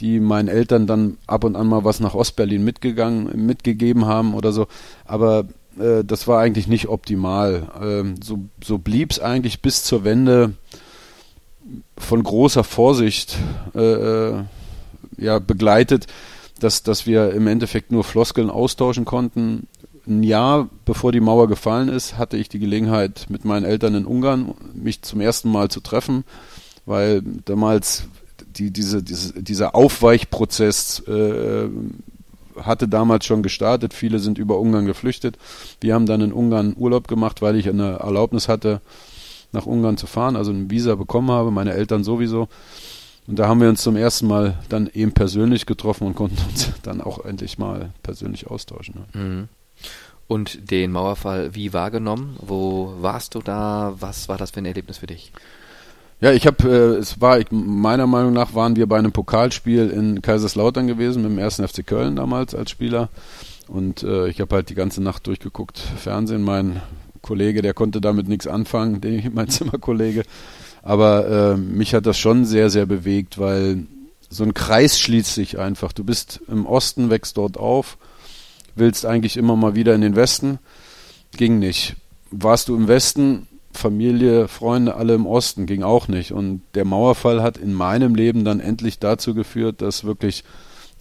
[0.00, 4.50] die meinen Eltern dann ab und an mal was nach Ostberlin mitgegangen, mitgegeben haben oder
[4.50, 4.66] so.
[5.04, 5.46] Aber
[5.78, 7.68] äh, das war eigentlich nicht optimal.
[7.80, 10.54] Ähm, so so blieb es eigentlich bis zur Wende
[11.98, 13.36] von großer Vorsicht
[13.74, 14.44] äh, äh,
[15.18, 16.06] ja, begleitet,
[16.60, 19.66] dass, dass wir im Endeffekt nur Floskeln austauschen konnten.
[20.06, 24.06] Ein Jahr bevor die Mauer gefallen ist, hatte ich die Gelegenheit, mit meinen Eltern in
[24.06, 26.24] Ungarn mich zum ersten Mal zu treffen,
[26.84, 28.04] weil damals
[28.56, 31.68] die, diese, diese, dieser Aufweichprozess äh,
[32.62, 33.94] hatte damals schon gestartet.
[33.94, 35.36] Viele sind über Ungarn geflüchtet.
[35.80, 38.80] Wir haben dann in Ungarn Urlaub gemacht, weil ich eine Erlaubnis hatte,
[39.52, 42.48] nach Ungarn zu fahren, also ein Visa bekommen habe, meine Eltern sowieso.
[43.26, 46.70] Und da haben wir uns zum ersten Mal dann eben persönlich getroffen und konnten uns
[46.82, 49.04] dann auch endlich mal persönlich austauschen.
[49.12, 49.48] Mhm.
[50.28, 52.36] Und den Mauerfall wie wahrgenommen?
[52.40, 53.94] Wo warst du da?
[54.00, 55.32] Was war das für ein Erlebnis für dich?
[56.20, 59.90] Ja, ich habe, äh, es war, ich, meiner Meinung nach waren wir bei einem Pokalspiel
[59.90, 63.10] in Kaiserslautern gewesen mit dem ersten FC Köln damals als Spieler.
[63.68, 66.42] Und äh, ich habe halt die ganze Nacht durchgeguckt, Fernsehen.
[66.42, 66.80] Mein
[67.20, 70.22] Kollege, der konnte damit nichts anfangen, den, mein Zimmerkollege.
[70.82, 73.86] Aber äh, mich hat das schon sehr, sehr bewegt, weil
[74.30, 75.92] so ein Kreis schließt sich einfach.
[75.92, 77.98] Du bist im Osten, wächst dort auf,
[78.74, 80.60] willst eigentlich immer mal wieder in den Westen.
[81.36, 81.96] Ging nicht.
[82.30, 86.32] Warst du im Westen, Familie, Freunde, alle im Osten, ging auch nicht.
[86.32, 90.44] Und der Mauerfall hat in meinem Leben dann endlich dazu geführt, dass wirklich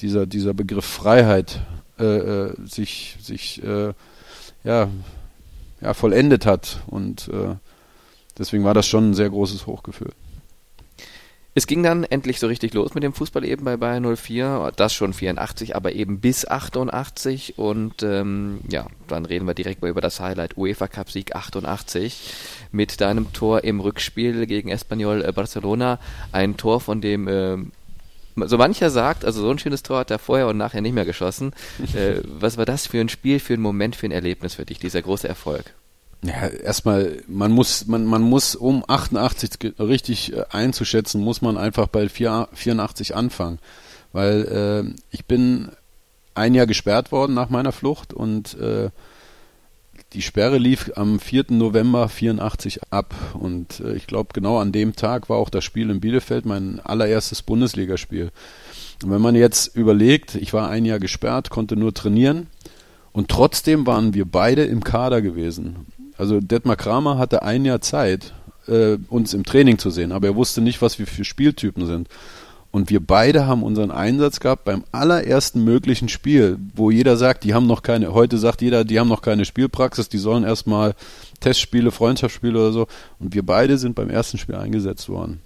[0.01, 1.61] dieser, dieser Begriff Freiheit
[1.99, 3.93] äh, äh, sich, sich äh,
[4.63, 4.89] ja,
[5.81, 6.79] ja, vollendet hat.
[6.87, 7.55] Und äh,
[8.37, 10.11] deswegen war das schon ein sehr großes Hochgefühl.
[11.57, 14.93] Es ging dann endlich so richtig los mit dem Fußball eben bei Bayern 04, das
[14.93, 20.01] schon 84, aber eben bis 88 und ähm, ja, dann reden wir direkt mal über
[20.01, 22.33] das Highlight UEFA Cup Sieg 88
[22.73, 25.97] mit deinem Tor im Rückspiel gegen Espanyol äh, Barcelona,
[26.33, 27.57] ein Tor von dem äh,
[28.35, 31.05] so mancher sagt, also so ein schönes Tor hat er vorher und nachher nicht mehr
[31.05, 31.53] geschossen.
[31.95, 34.79] äh, was war das für ein Spiel, für ein Moment, für ein Erlebnis für dich,
[34.79, 35.73] dieser große Erfolg?
[36.25, 41.87] Ja, erstmal, man muss, man, man muss, um 88 richtig äh, einzuschätzen, muss man einfach
[41.87, 43.59] bei 84 anfangen.
[44.11, 44.45] Weil
[44.87, 45.69] äh, ich bin
[46.33, 48.89] ein Jahr gesperrt worden nach meiner Flucht und äh,
[50.13, 51.45] die Sperre lief am 4.
[51.49, 55.89] November 84 ab und äh, ich glaube genau an dem Tag war auch das Spiel
[55.89, 58.31] in Bielefeld mein allererstes Bundesligaspiel.
[59.03, 62.47] Und wenn man jetzt überlegt, ich war ein Jahr gesperrt, konnte nur trainieren
[63.11, 65.85] und trotzdem waren wir beide im Kader gewesen.
[66.17, 68.33] Also Detmar Kramer hatte ein Jahr Zeit,
[68.67, 72.07] äh, uns im Training zu sehen, aber er wusste nicht, was wir für Spieltypen sind.
[72.71, 77.53] Und wir beide haben unseren Einsatz gehabt beim allerersten möglichen Spiel, wo jeder sagt, die
[77.53, 80.93] haben noch keine, heute sagt jeder, die haben noch keine Spielpraxis, die sollen erstmal
[81.39, 82.87] Testspiele, Freundschaftsspiele oder so.
[83.17, 85.39] Und wir beide sind beim ersten Spiel eingesetzt worden.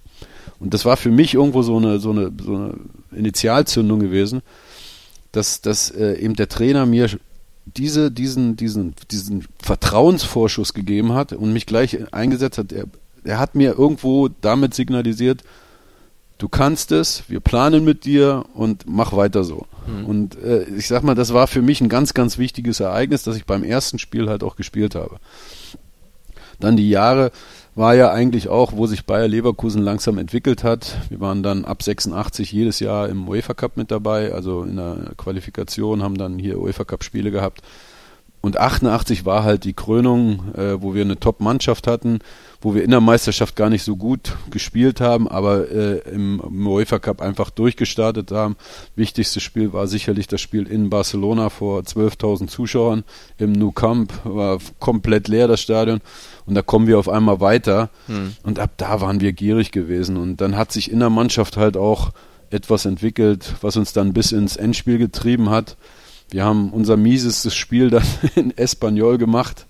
[0.59, 2.73] Und das war für mich irgendwo so eine, so eine, so eine
[3.11, 4.41] Initialzündung gewesen,
[5.31, 7.09] dass, dass äh, eben der Trainer mir
[7.77, 12.71] diese, diesen, diesen, diesen Vertrauensvorschuss gegeben hat und mich gleich eingesetzt hat.
[12.71, 12.85] Er,
[13.23, 15.43] er hat mir irgendwo damit signalisiert,
[16.37, 19.67] du kannst es, wir planen mit dir und mach weiter so.
[19.87, 20.05] Mhm.
[20.05, 23.35] Und äh, ich sag mal, das war für mich ein ganz, ganz wichtiges Ereignis, dass
[23.35, 25.17] ich beim ersten Spiel halt auch gespielt habe.
[26.59, 27.31] Dann die Jahre
[27.79, 30.97] war ja eigentlich auch, wo sich Bayer Leverkusen langsam entwickelt hat.
[31.07, 35.13] Wir waren dann ab 86 jedes Jahr im UEFA Cup mit dabei, also in der
[35.15, 37.61] Qualifikation, haben dann hier UEFA Cup Spiele gehabt.
[38.41, 42.19] Und 88 war halt die Krönung, äh, wo wir eine Top-Mannschaft hatten,
[42.61, 46.67] wo wir in der Meisterschaft gar nicht so gut gespielt haben, aber äh, im, im
[46.67, 48.55] UEFA Cup einfach durchgestartet haben.
[48.95, 53.03] Wichtigstes Spiel war sicherlich das Spiel in Barcelona vor 12.000 Zuschauern
[53.37, 56.01] im Nou Camp, war komplett leer das Stadion
[56.45, 58.33] und da kommen wir auf einmal weiter hm.
[58.43, 61.77] und ab da waren wir gierig gewesen und dann hat sich in der Mannschaft halt
[61.77, 62.11] auch
[62.49, 65.77] etwas entwickelt, was uns dann bis ins Endspiel getrieben hat
[66.31, 68.05] wir haben unser miesestes Spiel dann
[68.35, 69.65] in Espanyol gemacht.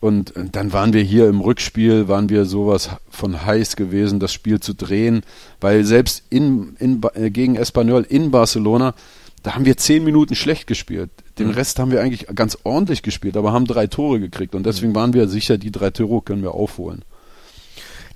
[0.00, 4.60] Und dann waren wir hier im Rückspiel, waren wir sowas von heiß gewesen, das Spiel
[4.60, 5.22] zu drehen,
[5.60, 8.94] weil selbst in, in, äh, gegen Espanyol in Barcelona,
[9.42, 11.10] da haben wir zehn Minuten schlecht gespielt.
[11.38, 11.54] Den mhm.
[11.54, 14.54] Rest haben wir eigentlich ganz ordentlich gespielt, aber haben drei Tore gekriegt.
[14.54, 14.96] Und deswegen mhm.
[14.96, 17.02] waren wir sicher, die drei Tore können wir aufholen.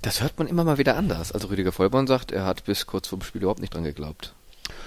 [0.01, 1.31] Das hört man immer mal wieder anders.
[1.31, 4.33] Also Rüdiger Vollborn sagt, er hat bis kurz vor dem Spiel überhaupt nicht dran geglaubt.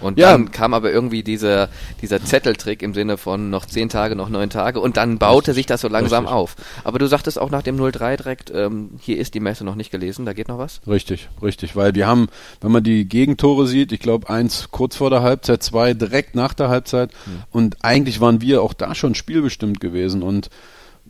[0.00, 0.32] Und ja.
[0.32, 1.68] dann kam aber irgendwie dieser,
[2.02, 5.54] dieser Zetteltrick im Sinne von noch zehn Tage, noch neun Tage und dann baute Richtig.
[5.54, 6.36] sich das so langsam Richtig.
[6.36, 6.56] auf.
[6.84, 9.90] Aber du sagtest auch nach dem 03 direkt, ähm, hier ist die Messe noch nicht
[9.90, 10.80] gelesen, da geht noch was?
[10.86, 12.28] Richtig, richtig, weil wir haben,
[12.60, 16.54] wenn man die Gegentore sieht, ich glaube eins kurz vor der Halbzeit, zwei direkt nach
[16.54, 17.42] der Halbzeit hm.
[17.50, 20.50] und eigentlich waren wir auch da schon spielbestimmt gewesen und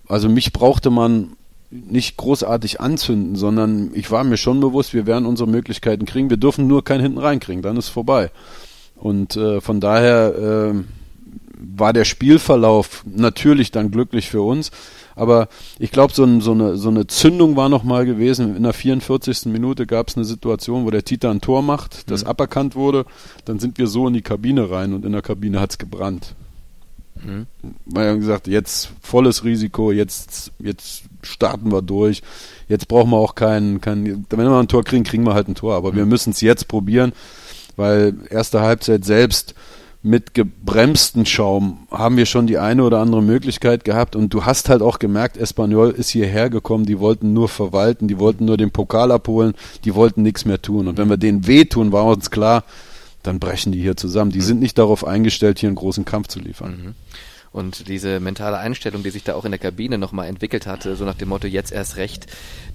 [0.07, 1.37] also mich brauchte man
[1.75, 6.31] nicht großartig anzünden, sondern ich war mir schon bewusst, wir werden unsere Möglichkeiten kriegen.
[6.31, 8.31] Wir dürfen nur keinen hinten reinkriegen, dann ist vorbei.
[9.05, 10.83] Und äh, von daher äh,
[11.59, 14.71] war der Spielverlauf natürlich dann glücklich für uns.
[15.15, 15.49] Aber
[15.79, 18.57] ich glaube, so, ein, so, eine, so eine Zündung war noch mal gewesen.
[18.57, 19.45] In der 44.
[19.45, 22.31] Minute gab es eine Situation, wo der Tita ein Tor macht, das mhm.
[22.31, 23.05] aberkannt wurde.
[23.45, 26.35] Dann sind wir so in die Kabine rein und in der Kabine hat's gebrannt.
[27.23, 27.47] Mhm.
[27.85, 32.23] Wir haben gesagt, jetzt volles Risiko, jetzt, jetzt starten wir durch.
[32.69, 35.55] Jetzt brauchen wir auch keinen, kein, wenn wir ein Tor kriegen, kriegen wir halt ein
[35.55, 35.75] Tor.
[35.75, 35.97] Aber mhm.
[35.97, 37.13] wir müssen es jetzt probieren
[37.77, 39.55] weil erste Halbzeit selbst
[40.03, 44.69] mit gebremsten Schaum haben wir schon die eine oder andere Möglichkeit gehabt und du hast
[44.69, 48.71] halt auch gemerkt, Espanyol ist hierher gekommen, die wollten nur verwalten, die wollten nur den
[48.71, 49.55] Pokal abholen,
[49.85, 52.65] die wollten nichts mehr tun und wenn wir denen wehtun, war uns klar,
[53.25, 54.31] dann brechen die hier zusammen.
[54.31, 56.71] Die sind nicht darauf eingestellt, hier einen großen Kampf zu liefern.
[56.71, 56.95] Mhm.
[57.55, 61.05] Und diese mentale Einstellung, die sich da auch in der Kabine nochmal entwickelt hatte, so
[61.05, 62.27] nach dem Motto, jetzt erst recht,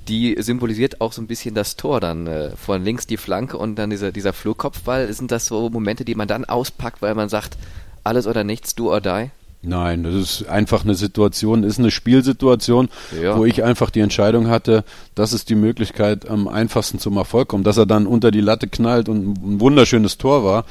[0.08, 2.28] die symbolisiert auch so ein bisschen das Tor dann.
[2.28, 5.12] Äh, von links die Flanke und dann dieser, dieser Flugkopfball.
[5.12, 7.58] Sind das so Momente, die man dann auspackt, weil man sagt,
[8.06, 9.32] alles oder nichts, do or die?
[9.62, 12.88] Nein, das ist einfach eine Situation, ist eine Spielsituation,
[13.22, 13.38] ja.
[13.38, 17.66] wo ich einfach die Entscheidung hatte, das ist die Möglichkeit, am einfachsten zum Erfolg kommen.
[17.66, 20.64] Dass er dann unter die Latte knallt und ein wunderschönes Tor war,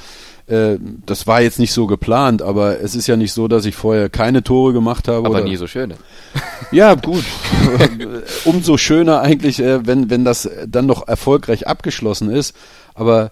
[0.48, 3.74] äh, das war jetzt nicht so geplant, aber es ist ja nicht so, dass ich
[3.74, 5.26] vorher keine Tore gemacht habe.
[5.26, 5.96] Aber oder, nie so schöne.
[6.70, 7.24] Ja, gut.
[8.44, 12.54] Umso schöner eigentlich, äh, wenn, wenn das dann noch erfolgreich abgeschlossen ist.
[12.94, 13.30] Aber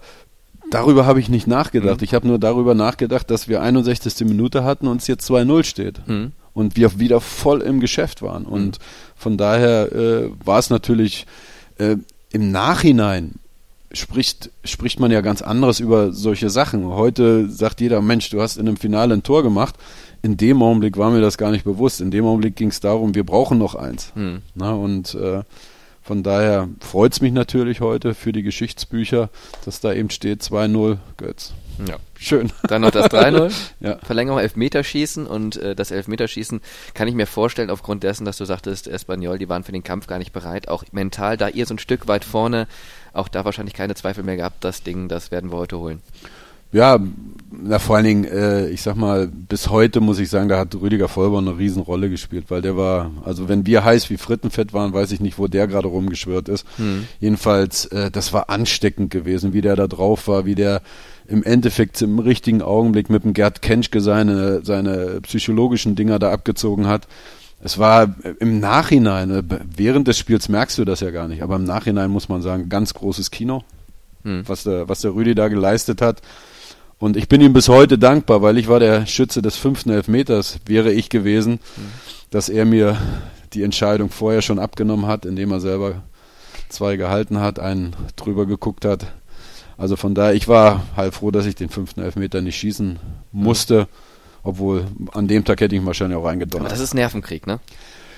[0.71, 2.01] darüber habe ich nicht nachgedacht.
[2.01, 2.03] Mhm.
[2.03, 4.25] Ich habe nur darüber nachgedacht, dass wir 61.
[4.27, 6.07] Minute hatten und es jetzt 2-0 steht.
[6.07, 6.31] Mhm.
[6.53, 8.43] Und wir wieder voll im Geschäft waren.
[8.43, 8.49] Mhm.
[8.49, 8.79] Und
[9.15, 11.27] von daher äh, war es natürlich
[11.77, 11.97] äh,
[12.31, 13.35] im Nachhinein
[13.91, 16.85] spricht, spricht man ja ganz anderes über solche Sachen.
[16.87, 19.75] Heute sagt jeder, Mensch, du hast in einem Finale ein Tor gemacht.
[20.21, 22.01] In dem Augenblick war mir das gar nicht bewusst.
[22.01, 24.11] In dem Augenblick ging es darum, wir brauchen noch eins.
[24.15, 24.41] Mhm.
[24.55, 25.43] Na, und äh,
[26.01, 29.29] von daher freut es mich natürlich heute für die Geschichtsbücher,
[29.65, 31.53] dass da eben steht 2-0 Götz.
[31.85, 31.97] Ja.
[32.19, 32.51] Schön.
[32.63, 33.53] Dann noch das 3-0.
[33.79, 33.97] ja.
[34.03, 36.61] Verlängerung Elfmeterschießen und äh, das Elfmeterschießen
[36.93, 40.07] kann ich mir vorstellen, aufgrund dessen, dass du sagtest, Espanyol, die waren für den Kampf
[40.07, 42.67] gar nicht bereit, auch mental, da ihr so ein Stück weit vorne,
[43.17, 46.01] auch da wahrscheinlich keine Zweifel mehr gehabt, das Ding, das werden wir heute holen.
[46.73, 46.99] Ja,
[47.49, 50.75] na, vor allen Dingen, äh, ich sag mal, bis heute muss ich sagen, da hat
[50.75, 54.91] Rüdiger Vollborn eine Riesenrolle gespielt, weil der war, also wenn wir heiß wie Frittenfett waren,
[54.91, 56.65] weiß ich nicht, wo der gerade rumgeschwört ist.
[56.75, 57.07] Hm.
[57.21, 60.81] Jedenfalls, äh, das war ansteckend gewesen, wie der da drauf war, wie der
[61.27, 66.87] im Endeffekt im richtigen Augenblick mit dem Gerd Kenschke seine, seine psychologischen Dinger da abgezogen
[66.87, 67.07] hat.
[67.61, 69.43] Es war im Nachhinein, äh,
[69.75, 72.69] während des Spiels merkst du das ja gar nicht, aber im Nachhinein muss man sagen,
[72.69, 73.63] ganz großes Kino,
[74.23, 74.43] hm.
[74.47, 76.21] was, der, was der Rüdi da geleistet hat.
[76.99, 80.59] Und ich bin ihm bis heute dankbar, weil ich war der Schütze des fünften Elfmeters,
[80.65, 81.91] wäre ich gewesen, mhm.
[82.31, 82.97] dass er mir
[83.53, 86.01] die Entscheidung vorher schon abgenommen hat, indem er selber
[86.69, 89.05] zwei gehalten hat, einen drüber geguckt hat.
[89.77, 92.97] Also von daher, ich war halb froh, dass ich den fünften Elfmeter nicht schießen
[93.31, 93.85] musste, mhm.
[94.47, 96.67] Obwohl an dem Tag hätte ich ihn wahrscheinlich auch eingedonnert.
[96.67, 97.59] Aber das ist Nervenkrieg, ne?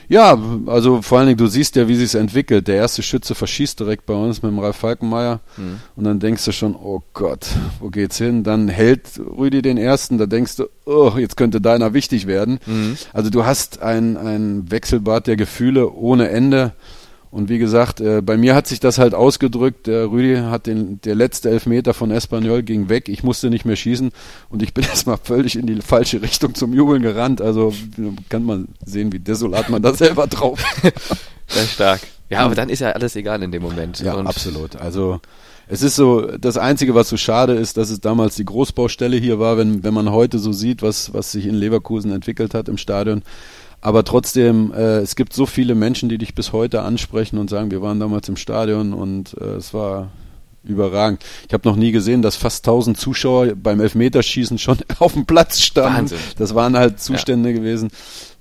[0.08, 2.68] Ja, also vor allen Dingen, du siehst ja, wie sich entwickelt.
[2.68, 5.80] Der erste Schütze verschießt direkt bei uns mit dem Ralf Falkenmeier mhm.
[5.96, 7.48] und dann denkst du schon, oh Gott,
[7.80, 8.44] wo geht's hin?
[8.44, 12.60] Dann hält Rüdi den ersten, da denkst du, oh, jetzt könnte deiner wichtig werden.
[12.66, 12.98] Mhm.
[13.14, 16.74] Also du hast ein, ein Wechselbad der Gefühle ohne Ende
[17.32, 19.86] und wie gesagt, äh, bei mir hat sich das halt ausgedrückt.
[19.86, 23.08] Der Rüdi hat den, der letzte Elfmeter von Espanyol ging weg.
[23.08, 24.12] Ich musste nicht mehr schießen
[24.50, 27.42] und ich bin erstmal völlig in die falsche Richtung zum Jubeln gerannt.
[27.42, 27.74] Also
[28.30, 30.60] kann man sehen, wie desolat man da selber drauf.
[31.48, 32.02] Sehr stark.
[32.30, 34.00] Ja, aber dann ist ja alles egal in dem Moment.
[34.00, 34.76] Ja, und absolut.
[34.76, 35.20] Also
[35.68, 39.40] es ist so, das Einzige, was so schade ist, dass es damals die Großbaustelle hier
[39.40, 42.78] war, wenn, wenn man heute so sieht, was, was sich in Leverkusen entwickelt hat im
[42.78, 43.22] Stadion
[43.82, 47.72] aber trotzdem, äh, es gibt so viele Menschen, die dich bis heute ansprechen und sagen,
[47.72, 50.12] wir waren damals im Stadion und äh, es war
[50.64, 51.24] überragend.
[51.48, 55.62] Ich habe noch nie gesehen, dass fast 1000 Zuschauer beim Elfmeterschießen schon auf dem Platz
[55.62, 55.98] standen.
[55.98, 56.20] Wahnsinn.
[56.38, 57.56] Das waren halt Zustände ja.
[57.56, 57.90] gewesen,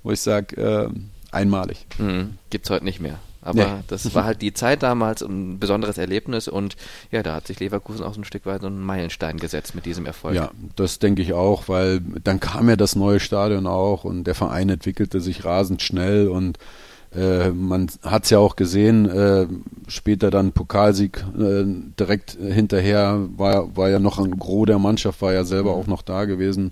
[0.03, 0.89] wo ich sage, äh,
[1.31, 1.85] einmalig.
[1.97, 2.35] Mhm.
[2.49, 3.19] Gibt's heute nicht mehr.
[3.49, 3.83] Aber nee.
[3.87, 6.75] das war halt die Zeit damals ein besonderes Erlebnis und
[7.11, 9.85] ja, da hat sich Leverkusen auch so ein Stück weit so einen Meilenstein gesetzt mit
[9.85, 10.35] diesem Erfolg.
[10.35, 14.35] Ja, das denke ich auch, weil dann kam ja das neue Stadion auch und der
[14.35, 16.59] Verein entwickelte sich rasend schnell und
[17.15, 19.47] äh, man hat es ja auch gesehen, äh,
[19.87, 21.63] später dann Pokalsieg äh,
[21.99, 26.03] direkt hinterher war, war ja noch ein Gros der Mannschaft, war ja selber auch noch
[26.03, 26.71] da gewesen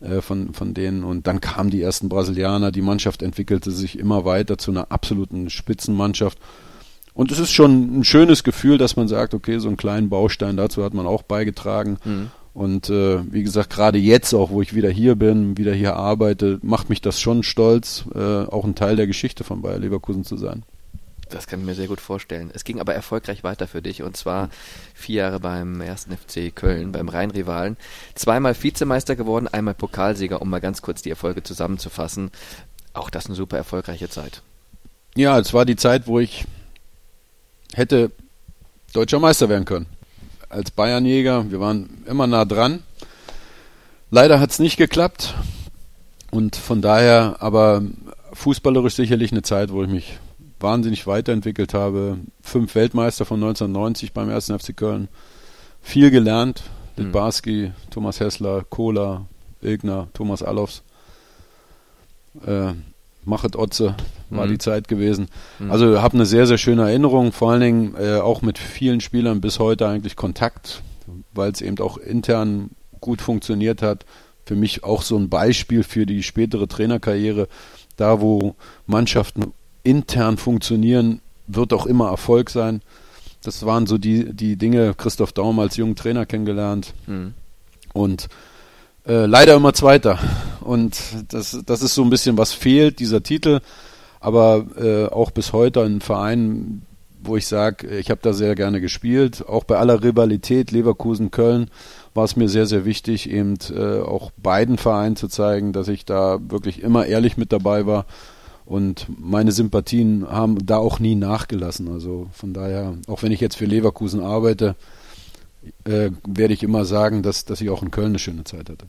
[0.00, 1.04] äh, von, von denen.
[1.04, 5.50] Und dann kamen die ersten Brasilianer, die Mannschaft entwickelte sich immer weiter zu einer absoluten
[5.50, 6.38] Spitzenmannschaft.
[7.14, 10.56] Und es ist schon ein schönes Gefühl, dass man sagt, okay, so einen kleinen Baustein
[10.56, 11.98] dazu hat man auch beigetragen.
[12.04, 12.30] Mhm.
[12.54, 16.58] Und äh, wie gesagt, gerade jetzt auch, wo ich wieder hier bin, wieder hier arbeite,
[16.62, 20.36] macht mich das schon stolz, äh, auch ein Teil der Geschichte von Bayer Leverkusen zu
[20.36, 20.64] sein.
[21.30, 22.50] Das kann ich mir sehr gut vorstellen.
[22.54, 24.48] Es ging aber erfolgreich weiter für dich und zwar
[24.94, 27.76] vier Jahre beim ersten FC Köln, beim Rheinrivalen.
[28.14, 32.30] Zweimal Vizemeister geworden, einmal Pokalsieger, um mal ganz kurz die Erfolge zusammenzufassen.
[32.94, 34.42] Auch das eine super erfolgreiche Zeit.
[35.14, 36.44] Ja, es war die Zeit, wo ich
[37.74, 38.10] hätte
[38.92, 39.86] deutscher Meister werden können.
[40.48, 42.82] Als Bayernjäger, wir waren immer nah dran.
[44.10, 45.34] Leider hat es nicht geklappt.
[46.30, 47.82] Und von daher aber
[48.32, 50.18] fußballerisch sicherlich eine Zeit, wo ich mich
[50.60, 52.18] wahnsinnig weiterentwickelt habe.
[52.42, 55.08] Fünf Weltmeister von 1990 beim ersten FC Köln.
[55.80, 56.64] Viel gelernt.
[56.96, 57.90] Litbarski, mhm.
[57.90, 59.26] Thomas Hessler, Kohler,
[59.62, 60.82] Ilgner, Thomas Allofs.
[62.44, 62.72] Äh,
[63.24, 63.94] Machet Otze
[64.30, 64.50] war mhm.
[64.50, 65.28] die Zeit gewesen.
[65.58, 65.70] Mhm.
[65.70, 69.40] Also habe eine sehr, sehr schöne Erinnerung, vor allen Dingen äh, auch mit vielen Spielern
[69.40, 70.82] bis heute eigentlich Kontakt,
[71.32, 74.04] weil es eben auch intern gut funktioniert hat.
[74.44, 77.48] Für mich auch so ein Beispiel für die spätere Trainerkarriere,
[77.96, 78.54] da wo
[78.86, 79.52] Mannschaften
[79.82, 82.82] intern funktionieren, wird auch immer Erfolg sein.
[83.42, 86.94] Das waren so die, die Dinge, Christoph Daum als jungen Trainer kennengelernt.
[87.06, 87.34] Mhm.
[87.92, 88.28] Und
[89.06, 90.18] äh, leider immer Zweiter.
[90.60, 90.98] Und
[91.28, 93.60] das, das ist so ein bisschen, was fehlt, dieser Titel.
[94.20, 96.82] Aber äh, auch bis heute ein Verein,
[97.22, 99.46] wo ich sage, ich habe da sehr gerne gespielt.
[99.46, 101.70] Auch bei aller Rivalität Leverkusen-Köln
[102.14, 106.04] war es mir sehr, sehr wichtig, eben äh, auch beiden Vereinen zu zeigen, dass ich
[106.04, 108.06] da wirklich immer ehrlich mit dabei war
[108.68, 111.88] und meine Sympathien haben da auch nie nachgelassen.
[111.88, 114.76] Also von daher, auch wenn ich jetzt für Leverkusen arbeite,
[115.84, 118.84] äh, werde ich immer sagen, dass, dass ich auch in Köln eine schöne Zeit hatte.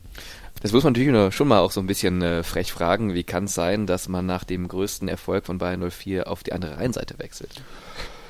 [0.61, 3.13] Das muss man natürlich schon mal auch so ein bisschen äh, frech fragen.
[3.13, 6.51] Wie kann es sein, dass man nach dem größten Erfolg von Bayern 04 auf die
[6.51, 7.61] andere Rheinseite wechselt?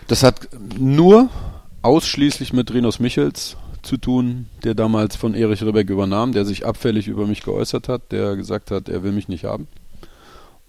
[0.08, 1.30] Das hat nur
[1.82, 7.08] ausschließlich mit Rinos Michels zu tun, der damals von Erich Ribbeck übernahm, der sich abfällig
[7.08, 9.68] über mich geäußert hat, der gesagt hat, er will mich nicht haben.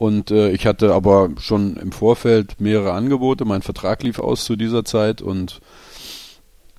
[0.01, 3.45] Und äh, ich hatte aber schon im Vorfeld mehrere Angebote.
[3.45, 5.61] Mein Vertrag lief aus zu dieser Zeit und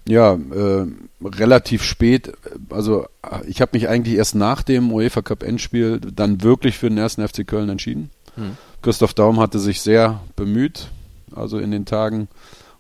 [0.10, 0.88] ja, äh,
[1.24, 2.34] relativ spät,
[2.72, 3.06] also
[3.46, 7.26] ich habe mich eigentlich erst nach dem UEFA Cup Endspiel dann wirklich für den ersten
[7.28, 8.10] FC Köln entschieden.
[8.36, 8.58] Mhm.
[8.82, 10.88] Christoph Daum hatte sich sehr bemüht,
[11.36, 12.28] also in den Tagen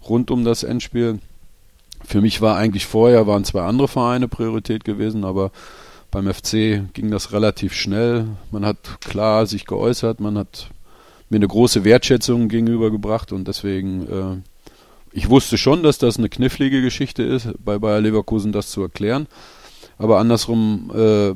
[0.09, 1.19] rund um das Endspiel.
[2.03, 5.51] Für mich war eigentlich vorher, waren zwei andere Vereine Priorität gewesen, aber
[6.11, 8.27] beim FC ging das relativ schnell.
[8.51, 10.69] Man hat klar sich geäußert, man hat
[11.29, 14.49] mir eine große Wertschätzung gegenübergebracht und deswegen äh,
[15.13, 19.27] ich wusste schon, dass das eine knifflige Geschichte ist, bei Bayer Leverkusen das zu erklären.
[19.97, 21.33] Aber andersrum äh,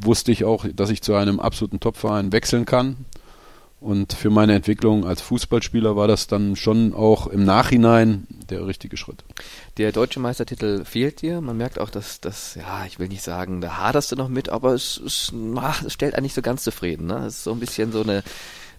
[0.00, 2.96] wusste ich auch, dass ich zu einem absoluten Topverein wechseln kann.
[3.82, 8.96] Und für meine Entwicklung als Fußballspieler war das dann schon auch im Nachhinein der richtige
[8.96, 9.24] Schritt.
[9.76, 11.40] Der deutsche Meistertitel fehlt dir.
[11.40, 14.50] Man merkt auch, dass das, ja, ich will nicht sagen, da haderst du noch mit,
[14.50, 17.08] aber es, es, ach, es stellt eigentlich so ganz zufrieden.
[17.08, 17.26] Ne?
[17.26, 18.22] Es ist so ein bisschen so eine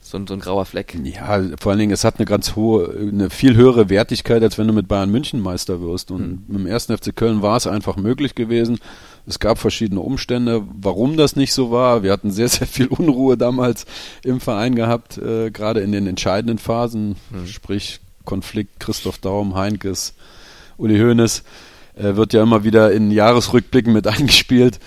[0.05, 0.97] so ein, so ein grauer Fleck.
[1.03, 4.67] Ja, vor allen Dingen, es hat eine ganz hohe, eine viel höhere Wertigkeit, als wenn
[4.67, 6.11] du mit Bayern München Meister wirst.
[6.11, 8.79] Und mit dem ersten FC Köln war es einfach möglich gewesen.
[9.25, 12.03] Es gab verschiedene Umstände, warum das nicht so war.
[12.03, 13.85] Wir hatten sehr, sehr viel Unruhe damals
[14.23, 17.47] im Verein gehabt, äh, gerade in den entscheidenden Phasen, mhm.
[17.47, 20.13] sprich Konflikt Christoph Daum, Heinkes,
[20.77, 21.43] Uli Hoeneß,
[21.95, 24.79] äh, wird ja immer wieder in Jahresrückblicken mit eingespielt.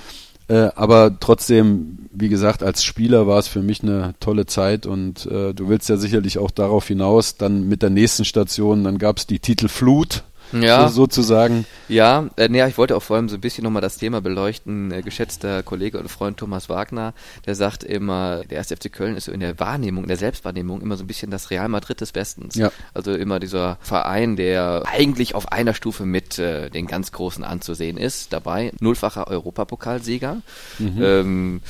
[0.48, 5.26] Äh, aber trotzdem, wie gesagt, als Spieler war es für mich eine tolle Zeit und
[5.26, 9.18] äh, du willst ja sicherlich auch darauf hinaus, dann mit der nächsten Station, dann gab
[9.18, 10.22] es die Titel Flut
[10.52, 10.88] ja.
[10.88, 11.66] so, sozusagen.
[11.88, 14.90] Ja, äh, nee, ich wollte auch vor allem so ein bisschen nochmal das Thema beleuchten.
[14.92, 17.14] Äh, geschätzter Kollege und Freund Thomas Wagner,
[17.46, 20.80] der sagt immer, der erste FC Köln ist so in der Wahrnehmung, in der Selbstwahrnehmung
[20.80, 22.54] immer so ein bisschen das Real Madrid des Westens.
[22.54, 22.72] Ja.
[22.94, 27.96] Also immer dieser Verein, der eigentlich auf einer Stufe mit äh, den ganz Großen anzusehen
[27.96, 28.72] ist, dabei.
[28.80, 30.42] Nullfacher Europapokalsieger.
[30.78, 31.02] Mhm.
[31.02, 31.60] Ähm,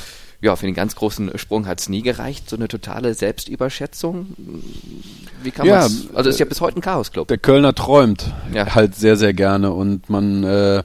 [0.46, 4.34] ja, für den ganz großen Sprung hat es nie gereicht, so eine totale Selbstüberschätzung.
[5.42, 7.28] Wie kann ja, man Also ist ja bis heute ein Chaos-Club.
[7.28, 8.74] Der Kölner träumt ja.
[8.74, 10.82] halt sehr, sehr gerne und man äh,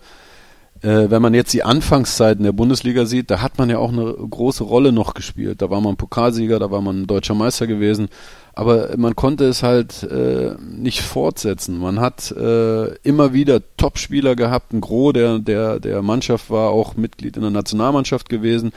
[0.82, 4.14] äh, wenn man jetzt die Anfangszeiten der Bundesliga sieht, da hat man ja auch eine
[4.14, 5.62] große Rolle noch gespielt.
[5.62, 8.09] Da war man Pokalsieger, da war man deutscher Meister gewesen,
[8.55, 11.78] aber man konnte es halt äh, nicht fortsetzen.
[11.78, 14.74] Man hat äh, immer wieder Topspieler gehabt.
[14.74, 18.72] Ein Gros der, der, der Mannschaft war auch Mitglied in der Nationalmannschaft gewesen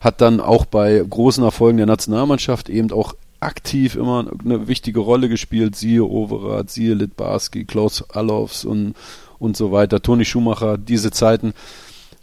[0.00, 5.28] hat dann auch bei großen Erfolgen der Nationalmannschaft eben auch aktiv immer eine wichtige Rolle
[5.28, 8.94] gespielt, siehe Overath, siehe Litbarski, Klaus Allofs und,
[9.38, 11.54] und so weiter, Toni Schumacher, diese Zeiten.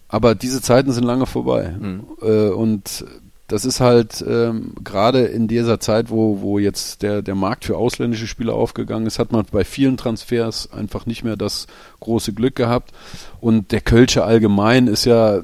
[0.07, 1.75] Aber diese Zeiten sind lange vorbei.
[1.79, 2.03] Mhm.
[2.21, 3.05] Äh, und
[3.47, 7.77] das ist halt ähm, gerade in dieser Zeit, wo, wo jetzt der, der Markt für
[7.77, 11.67] ausländische Spieler aufgegangen ist, hat man bei vielen Transfers einfach nicht mehr das
[12.01, 12.91] große Glück gehabt.
[13.39, 15.41] Und der Kölsche allgemein ist ja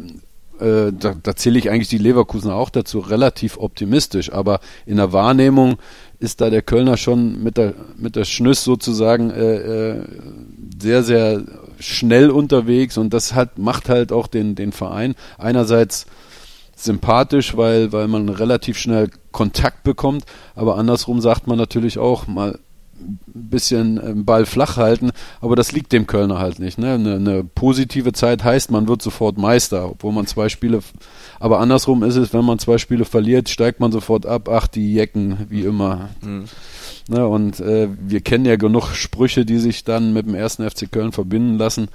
[0.60, 4.32] äh, da, da zähle ich eigentlich die Leverkusen auch dazu, relativ optimistisch.
[4.32, 5.78] Aber in der Wahrnehmung
[6.20, 10.04] ist da der Kölner schon mit der, mit der Schnüss sozusagen äh, äh,
[10.82, 11.42] sehr, sehr
[11.80, 16.06] schnell unterwegs und das hat, macht halt auch den, den Verein einerseits
[16.76, 20.24] sympathisch, weil, weil man relativ schnell Kontakt bekommt,
[20.56, 22.60] aber andersrum sagt man natürlich auch mal,
[23.26, 26.78] bisschen äh, Ball flach halten, aber das liegt dem Kölner halt nicht.
[26.78, 26.94] Ne?
[26.94, 30.80] Eine, eine, positive Zeit heißt, man wird sofort Meister, obwohl man zwei Spiele,
[31.40, 34.94] aber andersrum ist es, wenn man zwei Spiele verliert, steigt man sofort ab, ach, die
[34.94, 36.10] Jecken, wie immer.
[36.22, 36.46] Mhm.
[37.10, 37.28] Ne?
[37.28, 41.12] Und äh, wir kennen ja genug Sprüche, die sich dann mit dem ersten FC Köln
[41.12, 41.90] verbinden lassen.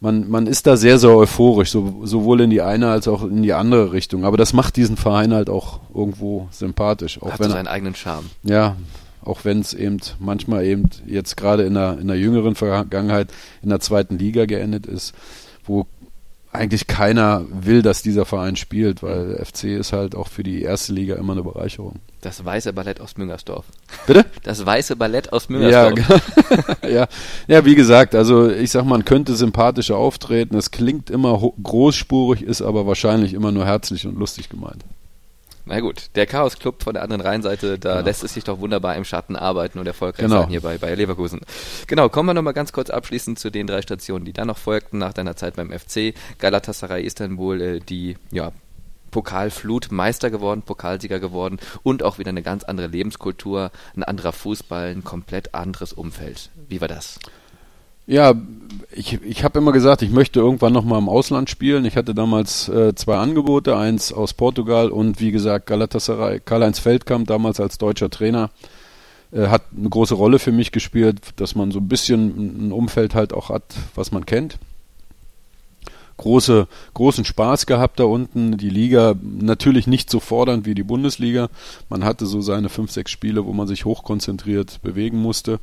[0.00, 3.44] Man, man ist da sehr, sehr euphorisch, so, sowohl in die eine als auch in
[3.44, 4.24] die andere Richtung.
[4.24, 7.22] Aber das macht diesen Verein halt auch irgendwo sympathisch.
[7.22, 8.28] Auch Hat wenn seinen eigenen Charme.
[8.42, 8.74] Ja,
[9.24, 13.28] auch wenn es eben manchmal eben jetzt gerade in der, in der jüngeren Vergangenheit
[13.62, 15.14] in der zweiten Liga geendet ist,
[15.64, 15.86] wo
[16.52, 20.92] eigentlich keiner will, dass dieser Verein spielt, weil FC ist halt auch für die erste
[20.92, 21.96] Liga immer eine Bereicherung.
[22.20, 23.64] Das weiße Ballett aus Müngersdorf.
[24.06, 24.26] Bitte?
[24.42, 26.22] Das weiße Ballett aus Müngersdorf.
[26.82, 27.08] Ja, ja.
[27.46, 30.56] ja, wie gesagt, also ich sag, man könnte sympathischer auftreten.
[30.56, 34.84] Es klingt immer großspurig, ist aber wahrscheinlich immer nur herzlich und lustig gemeint.
[35.64, 38.04] Na gut, der Chaos Club von der anderen Rheinseite, da genau.
[38.04, 40.40] lässt es sich doch wunderbar im Schatten arbeiten und erfolgreich genau.
[40.40, 41.40] sein hier bei Bayer Leverkusen.
[41.86, 44.98] Genau, kommen wir nochmal ganz kurz abschließend zu den drei Stationen, die dann noch folgten
[44.98, 46.14] nach deiner Zeit beim FC.
[46.38, 48.50] Galatasaray Istanbul, äh, die ja,
[49.12, 54.88] Pokalflut Meister geworden, Pokalsieger geworden und auch wieder eine ganz andere Lebenskultur, ein anderer Fußball,
[54.88, 56.50] ein komplett anderes Umfeld.
[56.68, 57.20] Wie war das?
[58.06, 58.34] Ja,
[58.94, 61.84] ich, ich habe immer gesagt, ich möchte irgendwann nochmal im Ausland spielen.
[61.84, 66.40] Ich hatte damals äh, zwei Angebote, eins aus Portugal und wie gesagt Galatasaray.
[66.40, 68.50] Karl-Heinz Feldkamp, damals als deutscher Trainer,
[69.32, 73.14] äh, hat eine große Rolle für mich gespielt, dass man so ein bisschen ein Umfeld
[73.14, 73.62] halt auch hat,
[73.94, 74.58] was man kennt.
[76.18, 78.58] Große, großen Spaß gehabt da unten.
[78.58, 81.48] Die Liga natürlich nicht so fordernd wie die Bundesliga.
[81.88, 85.58] Man hatte so seine fünf, sechs Spiele, wo man sich hochkonzentriert bewegen musste.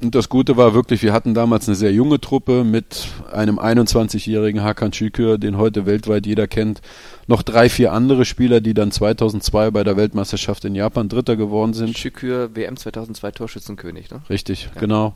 [0.00, 4.62] Und das Gute war wirklich, wir hatten damals eine sehr junge Truppe mit einem 21-jährigen
[4.62, 6.82] Hakan Şükür, den heute weltweit jeder kennt,
[7.26, 11.74] noch drei, vier andere Spieler, die dann 2002 bei der Weltmeisterschaft in Japan Dritter geworden
[11.74, 11.98] sind.
[11.98, 14.22] Şükür WM 2002 Torschützenkönig, ne?
[14.30, 14.80] Richtig, ja.
[14.80, 15.14] genau.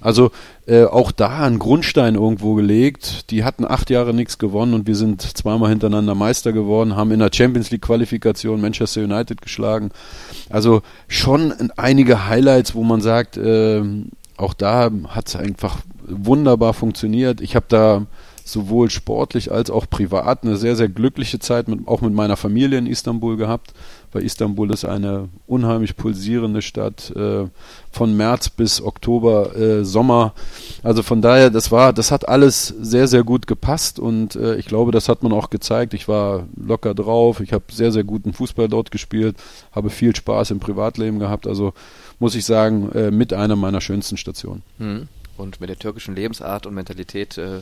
[0.00, 0.30] Also
[0.66, 3.30] äh, auch da ein Grundstein irgendwo gelegt.
[3.30, 7.18] Die hatten acht Jahre nichts gewonnen und wir sind zweimal hintereinander Meister geworden, haben in
[7.18, 9.90] der Champions League Qualifikation Manchester United geschlagen.
[10.50, 13.82] Also schon einige Highlights, wo man sagt, äh,
[14.38, 17.40] auch da hat es einfach wunderbar funktioniert.
[17.40, 18.06] Ich habe da
[18.48, 22.78] sowohl sportlich als auch privat eine sehr, sehr glückliche Zeit mit, auch mit meiner Familie
[22.78, 23.74] in Istanbul gehabt,
[24.12, 27.46] weil Istanbul ist eine unheimlich pulsierende Stadt, äh,
[27.90, 30.32] von März bis Oktober, äh, Sommer.
[30.82, 34.66] Also von daher, das war, das hat alles sehr, sehr gut gepasst und äh, ich
[34.66, 35.92] glaube, das hat man auch gezeigt.
[35.92, 39.36] Ich war locker drauf, ich habe sehr, sehr guten Fußball dort gespielt,
[39.72, 41.46] habe viel Spaß im Privatleben gehabt.
[41.46, 41.74] Also
[42.18, 44.62] muss ich sagen, äh, mit einer meiner schönsten Stationen.
[44.78, 45.08] Hm.
[45.36, 47.60] Und mit der türkischen Lebensart und Mentalität äh,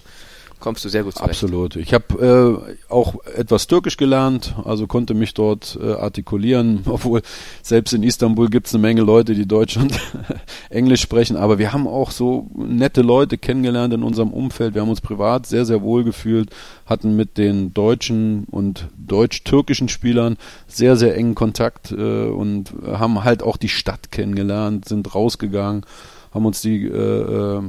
[0.60, 1.30] kommst du sehr gut zurecht.
[1.30, 1.76] Absolut.
[1.76, 7.22] Ich habe äh, auch etwas Türkisch gelernt, also konnte mich dort äh, artikulieren, obwohl
[7.62, 9.92] selbst in Istanbul gibt es eine Menge Leute, die Deutsch und
[10.70, 14.74] Englisch sprechen, aber wir haben auch so nette Leute kennengelernt in unserem Umfeld.
[14.74, 16.50] Wir haben uns privat sehr, sehr wohl gefühlt,
[16.86, 20.36] hatten mit den deutschen und deutsch-türkischen Spielern
[20.66, 25.84] sehr, sehr engen Kontakt äh, und haben halt auch die Stadt kennengelernt, sind rausgegangen
[26.32, 27.62] haben uns die äh, äh,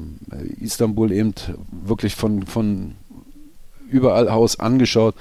[0.60, 1.34] Istanbul eben
[1.72, 2.96] wirklich von, von
[3.90, 5.16] überall aus angeschaut.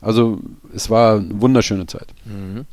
[0.00, 0.40] Also
[0.74, 2.08] es war eine wunderschöne Zeit.
[2.24, 2.66] Mhm.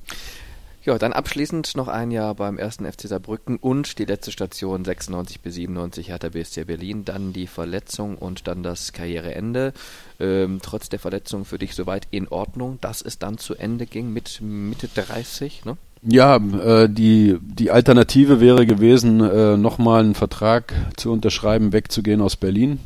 [0.84, 5.40] Ja, dann abschließend noch ein Jahr beim ersten FC Saarbrücken und die letzte Station 96
[5.40, 9.74] bis 97 hat der BSC Berlin, dann die Verletzung und dann das Karriereende.
[10.20, 14.12] Ähm, trotz der Verletzung für dich soweit in Ordnung, dass es dann zu Ende ging
[14.12, 15.78] mit Mitte 30, ne?
[16.04, 22.36] Ja, äh, die, die Alternative wäre gewesen, äh, nochmal einen Vertrag zu unterschreiben, wegzugehen aus
[22.36, 22.80] Berlin.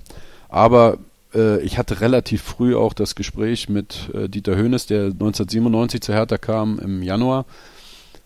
[0.49, 0.97] Aber
[1.33, 6.13] äh, ich hatte relativ früh auch das Gespräch mit äh, Dieter Höhnes, der 1997 zu
[6.13, 7.45] Hertha kam im Januar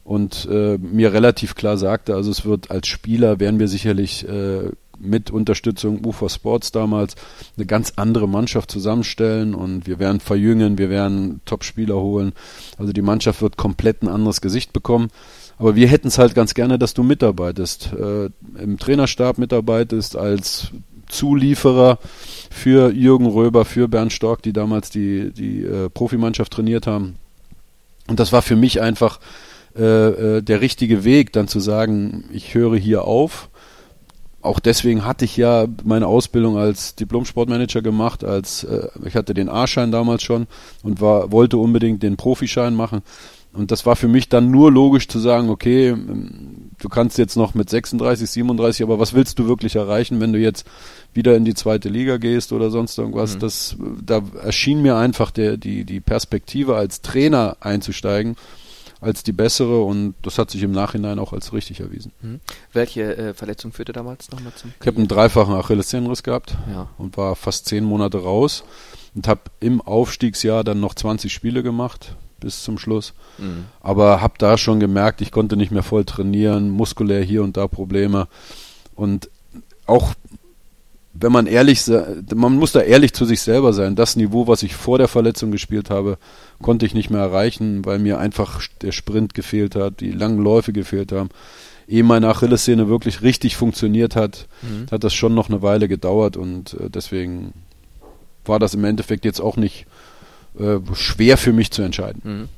[0.03, 4.71] und äh, mir relativ klar sagte, also es wird als Spieler werden wir sicherlich äh,
[4.99, 7.15] mit Unterstützung UFO Sports damals
[7.57, 12.33] eine ganz andere Mannschaft zusammenstellen und wir werden verjüngen, wir werden Top-Spieler holen.
[12.77, 15.09] Also die Mannschaft wird komplett ein anderes Gesicht bekommen.
[15.57, 18.29] Aber wir hätten es halt ganz gerne, dass du mitarbeitest, äh,
[18.61, 20.71] im Trainerstab mitarbeitest, als
[21.09, 21.99] Zulieferer
[22.49, 27.15] für Jürgen Röber, für Bernd Stork, die damals die, die äh, Profimannschaft trainiert haben.
[28.07, 29.19] Und das war für mich einfach
[29.75, 33.48] äh, äh der richtige Weg, dann zu sagen, ich höre hier auf
[34.41, 39.49] auch deswegen hatte ich ja meine Ausbildung als Diplom-Sportmanager gemacht, als äh, ich hatte den
[39.49, 40.47] A-Schein damals schon
[40.83, 43.01] und war, wollte unbedingt den Profischein machen.
[43.51, 47.35] Und das war für mich dann nur logisch zu sagen, okay, ähm, du kannst jetzt
[47.35, 50.65] noch mit 36, 37, aber was willst du wirklich erreichen, wenn du jetzt
[51.13, 53.35] wieder in die zweite Liga gehst oder sonst irgendwas?
[53.35, 53.39] Mhm.
[53.39, 53.75] Das,
[54.05, 58.35] da erschien mir einfach der, die, die Perspektive als Trainer einzusteigen
[59.01, 62.11] als die bessere und das hat sich im Nachhinein auch als richtig erwiesen.
[62.21, 62.39] Mhm.
[62.73, 64.73] Welche äh, Verletzung führte damals nochmal zum?
[64.79, 66.89] Ich habe einen dreifachen Achillessehnenriss gehabt ja.
[66.97, 68.63] und war fast zehn Monate raus
[69.15, 73.13] und habe im Aufstiegsjahr dann noch 20 Spiele gemacht bis zum Schluss.
[73.37, 73.65] Mhm.
[73.81, 77.67] Aber habe da schon gemerkt, ich konnte nicht mehr voll trainieren, muskulär hier und da
[77.67, 78.27] Probleme
[78.95, 79.29] und
[79.85, 80.13] auch
[81.21, 81.83] wenn man ehrlich,
[82.33, 83.95] man muss da ehrlich zu sich selber sein.
[83.95, 86.17] Das Niveau, was ich vor der Verletzung gespielt habe,
[86.61, 90.71] konnte ich nicht mehr erreichen, weil mir einfach der Sprint gefehlt hat, die langen Läufe
[90.71, 91.29] gefehlt haben.
[91.87, 94.85] Ehe meine Achillessehne wirklich richtig funktioniert hat, mhm.
[94.91, 97.53] hat das schon noch eine Weile gedauert und äh, deswegen
[98.45, 99.87] war das im Endeffekt jetzt auch nicht
[100.57, 102.21] äh, schwer für mich zu entscheiden.
[102.23, 102.49] Mhm.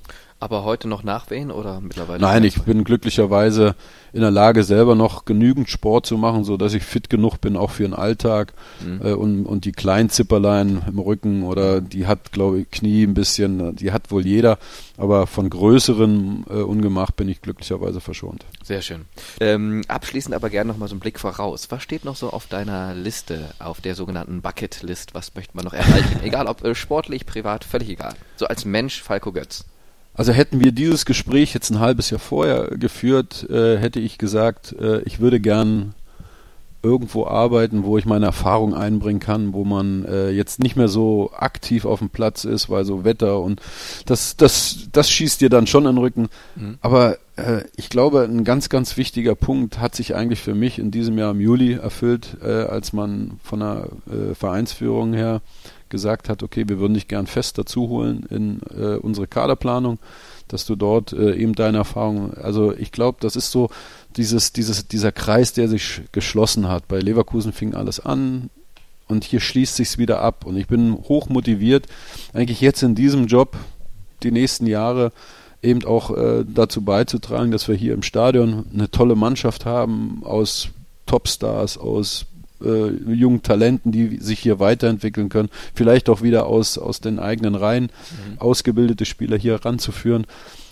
[0.41, 2.19] Aber heute noch Nachwehen oder mittlerweile?
[2.19, 3.75] Nein, ich bin glücklicherweise
[4.11, 7.55] in der Lage, selber noch genügend Sport zu machen, so dass ich fit genug bin,
[7.55, 8.53] auch für den Alltag.
[8.83, 9.01] Mhm.
[9.03, 13.13] Äh, und, und die kleinen Zipperlein im Rücken oder die hat, glaube ich, Knie ein
[13.13, 14.57] bisschen, die hat wohl jeder.
[14.97, 18.43] Aber von größeren äh, Ungemach bin ich glücklicherweise verschont.
[18.63, 19.05] Sehr schön.
[19.39, 21.67] Ähm, abschließend aber gerne nochmal so einen Blick voraus.
[21.69, 25.13] Was steht noch so auf deiner Liste, auf der sogenannten Bucket List?
[25.13, 26.19] Was möchte man noch erreichen?
[26.23, 28.15] egal ob äh, sportlich, privat, völlig egal.
[28.37, 29.65] So als Mensch Falco Götz.
[30.13, 34.73] Also hätten wir dieses Gespräch jetzt ein halbes Jahr vorher geführt, äh, hätte ich gesagt,
[34.73, 35.93] äh, ich würde gern
[36.83, 41.31] irgendwo arbeiten, wo ich meine Erfahrung einbringen kann, wo man äh, jetzt nicht mehr so
[41.33, 43.61] aktiv auf dem Platz ist, weil so Wetter und
[44.05, 46.29] das, das, das schießt dir dann schon in den Rücken.
[46.55, 46.77] Mhm.
[46.81, 50.91] Aber äh, ich glaube, ein ganz, ganz wichtiger Punkt hat sich eigentlich für mich in
[50.91, 55.41] diesem Jahr im Juli erfüllt, äh, als man von der äh, Vereinsführung her
[55.91, 59.99] gesagt hat, okay, wir würden dich gern fest dazu holen in äh, unsere Kaderplanung,
[60.47, 63.69] dass du dort äh, eben deine Erfahrung, also ich glaube, das ist so,
[64.17, 66.87] dieses, dieses, dieser Kreis, der sich geschlossen hat.
[66.87, 68.49] Bei Leverkusen fing alles an
[69.07, 70.45] und hier schließt sich's wieder ab.
[70.45, 71.85] Und ich bin hoch motiviert,
[72.33, 73.55] eigentlich jetzt in diesem Job
[74.23, 75.11] die nächsten Jahre
[75.61, 80.69] eben auch äh, dazu beizutragen, dass wir hier im Stadion eine tolle Mannschaft haben aus
[81.05, 82.25] Topstars, aus
[82.63, 87.55] äh, jungen Talenten, die sich hier weiterentwickeln können, vielleicht auch wieder aus, aus den eigenen
[87.55, 88.39] Reihen mhm.
[88.39, 90.25] ausgebildete Spieler hier ranzuführen.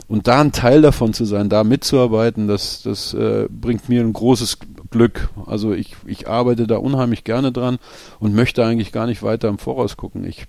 [0.08, 4.12] Und da ein Teil davon zu sein, da mitzuarbeiten, das, das äh, bringt mir ein
[4.12, 4.58] großes
[4.90, 5.30] Glück.
[5.46, 7.78] Also ich, ich arbeite da unheimlich gerne dran
[8.20, 10.26] und möchte eigentlich gar nicht weiter im Voraus gucken.
[10.26, 10.46] Ich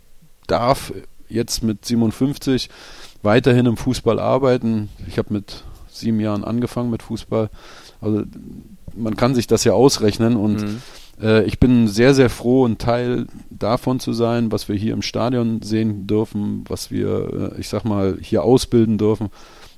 [0.46, 0.94] darf
[1.28, 2.70] jetzt mit 57
[3.22, 4.88] weiterhin im Fußball arbeiten.
[5.06, 7.50] Ich habe mit sieben Jahren angefangen mit Fußball.
[8.00, 8.22] Also
[8.94, 10.82] man kann sich das ja ausrechnen und mhm.
[11.20, 15.02] Äh, ich bin sehr, sehr froh, ein Teil davon zu sein, was wir hier im
[15.02, 19.30] Stadion sehen dürfen, was wir, äh, ich sag mal, hier ausbilden dürfen.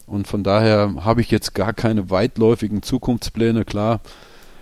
[0.06, 3.64] Und von daher habe ich jetzt gar keine weitläufigen Zukunftspläne.
[3.64, 4.00] Klar,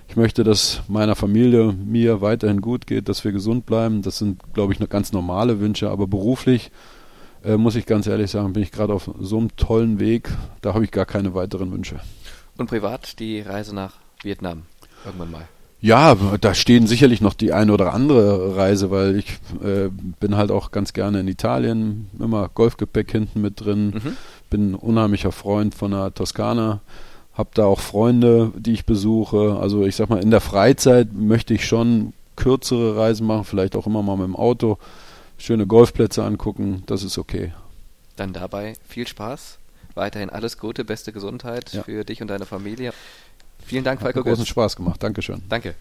[0.09, 4.03] ich möchte, dass meiner Familie, mir weiterhin gut geht, dass wir gesund bleiben.
[4.03, 5.91] Das sind, glaube ich, ganz normale Wünsche.
[5.91, 6.71] Aber beruflich,
[7.45, 10.31] äh, muss ich ganz ehrlich sagen, bin ich gerade auf so einem tollen Weg.
[10.61, 12.01] Da habe ich gar keine weiteren Wünsche.
[12.57, 14.63] Und privat die Reise nach Vietnam
[15.05, 15.49] irgendwann mal?
[15.83, 19.89] Ja, da stehen sicherlich noch die eine oder andere Reise, weil ich äh,
[20.21, 24.17] bin halt auch ganz gerne in Italien, immer Golfgepäck hinten mit drin, mhm.
[24.51, 26.81] bin ein unheimlicher Freund von der Toskana,
[27.33, 29.59] habe da auch Freunde, die ich besuche.
[29.59, 33.87] Also ich sag mal, in der Freizeit möchte ich schon kürzere Reisen machen, vielleicht auch
[33.87, 34.77] immer mal mit dem Auto,
[35.39, 37.53] schöne Golfplätze angucken, das ist okay.
[38.17, 39.59] Dann dabei viel Spaß,
[39.95, 41.83] weiterhin alles Gute, beste Gesundheit ja.
[41.83, 42.93] für dich und deine Familie.
[43.65, 44.21] Vielen Dank, Falco.
[44.21, 45.03] Hat großen Spaß gemacht.
[45.03, 45.43] Dankeschön.
[45.49, 45.75] Danke.